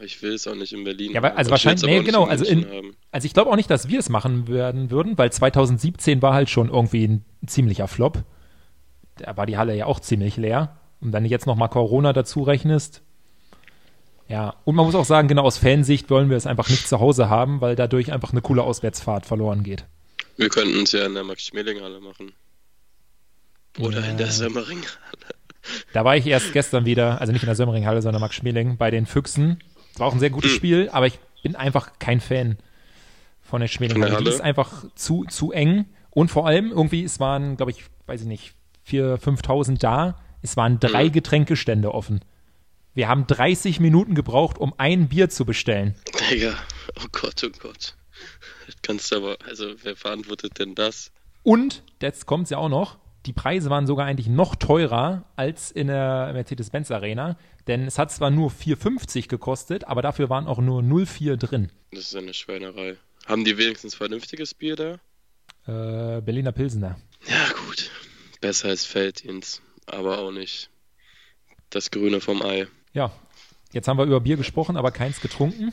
ich 0.00 0.20
will 0.20 0.32
es 0.32 0.48
auch 0.48 0.56
nicht 0.56 0.72
in 0.72 0.82
Berlin. 0.82 1.12
Ja, 1.12 1.22
also 1.22 1.52
wahrscheinlich, 1.52 1.84
nee, 1.84 2.02
genau. 2.02 2.24
Also, 2.24 2.44
in, 2.44 2.66
also 3.12 3.24
ich 3.24 3.34
glaube 3.34 3.52
auch 3.52 3.56
nicht, 3.56 3.70
dass 3.70 3.86
wir 3.88 4.00
es 4.00 4.08
machen 4.08 4.48
werden 4.48 4.90
würden, 4.90 5.16
weil 5.16 5.30
2017 5.30 6.22
war 6.22 6.34
halt 6.34 6.50
schon 6.50 6.70
irgendwie 6.70 7.06
ein 7.06 7.24
ziemlicher 7.46 7.86
Flop. 7.86 8.24
Da 9.14 9.36
war 9.36 9.46
die 9.46 9.58
Halle 9.58 9.76
ja 9.76 9.86
auch 9.86 10.00
ziemlich 10.00 10.36
leer. 10.36 10.80
Und 11.00 11.12
wenn 11.12 11.22
du 11.22 11.30
jetzt 11.30 11.46
nochmal 11.46 11.68
Corona 11.68 12.12
dazu 12.12 12.42
rechnest, 12.42 13.02
ja, 14.32 14.54
und 14.64 14.76
man 14.76 14.86
muss 14.86 14.94
auch 14.94 15.04
sagen, 15.04 15.28
genau 15.28 15.42
aus 15.42 15.58
Fansicht 15.58 16.08
wollen 16.08 16.30
wir 16.30 16.38
es 16.38 16.46
einfach 16.46 16.70
nicht 16.70 16.88
zu 16.88 17.00
Hause 17.00 17.28
haben, 17.28 17.60
weil 17.60 17.76
dadurch 17.76 18.14
einfach 18.14 18.32
eine 18.32 18.40
coole 18.40 18.62
Auswärtsfahrt 18.62 19.26
verloren 19.26 19.62
geht. 19.62 19.84
Wir 20.38 20.48
könnten 20.48 20.84
es 20.84 20.92
ja 20.92 21.04
in 21.04 21.12
der 21.12 21.22
Max-Schmeling-Halle 21.22 22.00
machen. 22.00 22.32
Oder 23.78 24.00
ja. 24.00 24.06
in 24.06 24.16
der 24.16 24.28
Sömmering-Halle. 24.28 25.34
Da 25.92 26.06
war 26.06 26.16
ich 26.16 26.26
erst 26.26 26.54
gestern 26.54 26.86
wieder, 26.86 27.20
also 27.20 27.30
nicht 27.30 27.42
in 27.42 27.46
der 27.46 27.56
Sömmering-Halle, 27.56 28.00
sondern 28.00 28.22
Max-Schmeling, 28.22 28.78
bei 28.78 28.90
den 28.90 29.04
Füchsen. 29.04 29.62
Es 29.92 30.00
war 30.00 30.06
auch 30.06 30.14
ein 30.14 30.18
sehr 30.18 30.30
gutes 30.30 30.52
hm. 30.52 30.56
Spiel, 30.56 30.88
aber 30.90 31.06
ich 31.06 31.18
bin 31.42 31.54
einfach 31.54 31.98
kein 31.98 32.20
Fan 32.20 32.56
von 33.42 33.60
der 33.60 33.68
Schmeling-Halle. 33.68 34.16
Die 34.16 34.30
ist 34.30 34.40
einfach 34.40 34.86
zu, 34.94 35.24
zu 35.24 35.52
eng 35.52 35.84
und 36.08 36.30
vor 36.30 36.46
allem 36.46 36.70
irgendwie, 36.70 37.04
es 37.04 37.20
waren, 37.20 37.58
glaube 37.58 37.72
ich, 37.72 37.84
weiß 38.06 38.22
ich 38.22 38.26
nicht, 38.26 38.54
4.000, 38.88 39.42
5.000 39.42 39.78
da. 39.78 40.18
Es 40.40 40.56
waren 40.56 40.80
drei 40.80 41.04
hm. 41.04 41.12
Getränkestände 41.12 41.92
offen. 41.92 42.22
Wir 42.94 43.08
haben 43.08 43.26
30 43.26 43.80
Minuten 43.80 44.14
gebraucht, 44.14 44.58
um 44.58 44.74
ein 44.76 45.08
Bier 45.08 45.30
zu 45.30 45.46
bestellen. 45.46 45.94
Digga, 46.30 46.54
oh 47.00 47.06
Gott, 47.10 47.42
oh 47.42 47.48
Gott. 47.58 47.94
kannst 48.82 49.10
du 49.10 49.16
aber, 49.16 49.38
also 49.46 49.72
wer 49.82 49.96
verantwortet 49.96 50.58
denn 50.58 50.74
das? 50.74 51.10
Und, 51.42 51.82
jetzt 52.02 52.26
kommt 52.26 52.44
es 52.44 52.50
ja 52.50 52.58
auch 52.58 52.68
noch, 52.68 52.98
die 53.24 53.32
Preise 53.32 53.70
waren 53.70 53.86
sogar 53.86 54.04
eigentlich 54.04 54.26
noch 54.26 54.56
teurer 54.56 55.24
als 55.36 55.70
in 55.70 55.86
der 55.86 56.32
Mercedes-Benz 56.34 56.90
Arena, 56.90 57.38
denn 57.66 57.86
es 57.86 57.98
hat 57.98 58.12
zwar 58.12 58.30
nur 58.30 58.50
4,50 58.50 59.26
gekostet, 59.26 59.84
aber 59.84 60.02
dafür 60.02 60.28
waren 60.28 60.46
auch 60.46 60.58
nur 60.58 60.82
0,4 60.82 61.36
drin. 61.36 61.72
Das 61.92 62.00
ist 62.00 62.16
eine 62.16 62.34
Schweinerei. 62.34 62.96
Haben 63.24 63.44
die 63.44 63.56
wenigstens 63.56 63.94
vernünftiges 63.94 64.52
Bier 64.52 64.76
da? 64.76 64.92
Äh, 65.66 66.20
Berliner 66.20 66.52
Pilsener. 66.52 66.98
Ja, 67.26 67.48
gut. 67.66 67.90
Besser 68.42 68.68
als 68.68 68.84
Felddienst, 68.84 69.62
aber 69.86 70.18
auch 70.18 70.32
nicht 70.32 70.68
das 71.70 71.90
Grüne 71.90 72.20
vom 72.20 72.42
Ei. 72.42 72.66
Ja, 72.92 73.12
jetzt 73.72 73.88
haben 73.88 73.98
wir 73.98 74.04
über 74.04 74.20
Bier 74.20 74.36
gesprochen, 74.36 74.76
aber 74.76 74.90
keins 74.90 75.20
getrunken. 75.20 75.72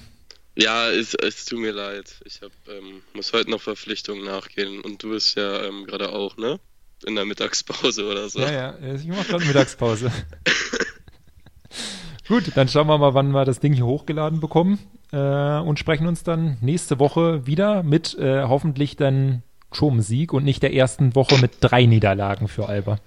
Ja, 0.55 0.89
es, 0.89 1.13
es 1.13 1.45
tut 1.45 1.59
mir 1.59 1.71
leid. 1.71 2.15
Ich 2.25 2.41
hab, 2.41 2.51
ähm, 2.67 3.01
muss 3.13 3.33
heute 3.33 3.49
noch 3.49 3.61
Verpflichtungen 3.61 4.25
nachgehen 4.25 4.81
und 4.81 5.03
du 5.03 5.11
bist 5.11 5.37
ja 5.37 5.63
ähm, 5.63 5.85
gerade 5.85 6.11
auch, 6.11 6.37
ne? 6.37 6.59
In 7.05 7.15
der 7.15 7.23
Mittagspause 7.23 8.05
oder 8.05 8.27
so. 8.27 8.39
Ja, 8.39 8.51
ja, 8.51 8.95
ich 8.95 9.07
mache 9.07 9.25
gerade 9.25 9.45
Mittagspause. 9.45 10.11
Gut, 12.27 12.51
dann 12.55 12.67
schauen 12.67 12.87
wir 12.87 12.97
mal, 12.97 13.13
wann 13.13 13.31
wir 13.31 13.45
das 13.45 13.59
Ding 13.59 13.73
hier 13.73 13.85
hochgeladen 13.85 14.41
bekommen 14.41 14.79
äh, 15.11 15.59
und 15.59 15.79
sprechen 15.79 16.07
uns 16.07 16.23
dann 16.23 16.57
nächste 16.61 16.99
Woche 16.99 17.47
wieder 17.47 17.83
mit 17.83 18.17
äh, 18.19 18.43
hoffentlich 18.43 18.97
dann 18.97 19.43
schon 19.71 20.01
Sieg 20.01 20.33
und 20.33 20.43
nicht 20.43 20.61
der 20.61 20.73
ersten 20.73 21.15
Woche 21.15 21.37
mit 21.37 21.53
drei 21.61 21.85
Niederlagen 21.85 22.47
für 22.47 22.67
Alba. 22.67 22.99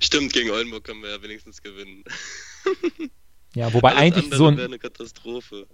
Stimmt, 0.00 0.32
gegen 0.32 0.50
Oldenburg 0.50 0.84
können 0.84 1.02
wir 1.02 1.10
ja 1.10 1.22
wenigstens 1.22 1.62
gewinnen. 1.62 2.04
Ja, 3.54 3.72
wobei 3.72 3.90
Alles 3.90 4.00
eigentlich 4.00 4.34
so 4.34 4.46
ein, 4.46 4.78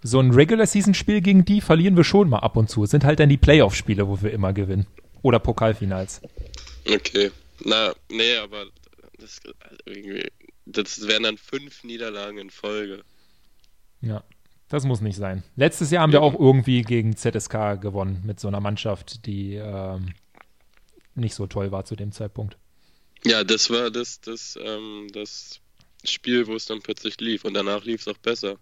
so 0.02 0.20
ein 0.20 0.30
Regular-Season-Spiel 0.30 1.20
gegen 1.20 1.44
die 1.44 1.60
verlieren 1.60 1.96
wir 1.96 2.04
schon 2.04 2.28
mal 2.30 2.38
ab 2.38 2.56
und 2.56 2.70
zu. 2.70 2.84
Es 2.84 2.90
sind 2.90 3.04
halt 3.04 3.20
dann 3.20 3.28
die 3.28 3.36
Playoff-Spiele, 3.36 4.08
wo 4.08 4.20
wir 4.22 4.32
immer 4.32 4.52
gewinnen. 4.52 4.86
Oder 5.22 5.40
Pokalfinals. 5.40 6.22
Okay. 6.88 7.30
Na, 7.64 7.92
nee, 8.10 8.36
aber 8.36 8.66
das, 9.18 9.40
das 10.64 11.06
wären 11.06 11.24
dann 11.24 11.36
fünf 11.36 11.84
Niederlagen 11.84 12.38
in 12.38 12.50
Folge. 12.50 13.02
Ja, 14.00 14.22
das 14.68 14.84
muss 14.84 15.00
nicht 15.00 15.16
sein. 15.16 15.42
Letztes 15.56 15.90
Jahr 15.90 16.02
haben 16.02 16.12
ja. 16.12 16.20
wir 16.20 16.22
auch 16.22 16.38
irgendwie 16.38 16.82
gegen 16.82 17.16
ZSK 17.16 17.80
gewonnen 17.80 18.22
mit 18.24 18.40
so 18.40 18.48
einer 18.48 18.60
Mannschaft, 18.60 19.26
die 19.26 19.54
ähm, 19.54 20.14
nicht 21.14 21.34
so 21.34 21.46
toll 21.46 21.72
war 21.72 21.84
zu 21.84 21.96
dem 21.96 22.12
Zeitpunkt. 22.12 22.56
Ja, 23.24 23.44
das 23.44 23.70
war 23.70 23.90
das, 23.90 24.20
das, 24.20 24.58
ähm, 24.62 25.08
das 25.12 25.60
Spiel, 26.10 26.46
wo 26.46 26.54
es 26.54 26.66
dann 26.66 26.80
plötzlich 26.80 27.20
lief 27.20 27.44
und 27.44 27.54
danach 27.54 27.84
lief 27.84 28.00
es 28.00 28.08
auch 28.08 28.18
besser. 28.18 28.56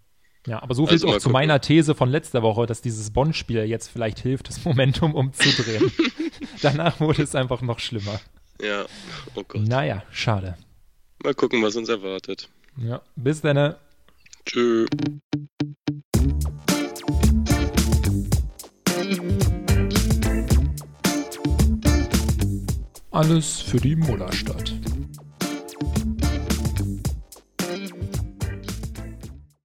Ja, 0.47 0.63
aber 0.63 0.75
so 0.75 0.87
viel 0.87 0.95
also 0.95 1.09
auch 1.09 1.19
zu 1.19 1.31
meiner 1.31 1.61
These 1.61 1.95
von 1.95 2.11
letzter 2.11 2.43
Woche, 2.43 2.67
dass 2.67 2.83
dieses 2.83 3.11
Bonn-Spiel 3.11 3.65
jetzt 3.65 3.89
vielleicht 3.89 4.19
hilft, 4.21 4.49
das 4.49 4.65
Momentum 4.65 5.15
umzudrehen. 5.15 5.91
danach 6.63 7.01
wurde 7.01 7.23
es 7.23 7.35
einfach 7.35 7.63
noch 7.63 7.79
schlimmer. 7.79 8.21
Ja, 8.61 8.85
oh 9.35 9.43
Gott. 9.47 9.63
Naja, 9.63 10.03
schade. 10.11 10.57
Mal 11.23 11.35
gucken, 11.35 11.63
was 11.63 11.77
uns 11.77 11.89
erwartet. 11.89 12.49
Ja, 12.77 13.01
bis 13.17 13.41
dann. 13.41 13.75
Tschö. 14.45 14.87
Alles 23.11 23.61
für 23.61 23.79
die 23.79 23.97
Mullerstadt. 23.97 24.75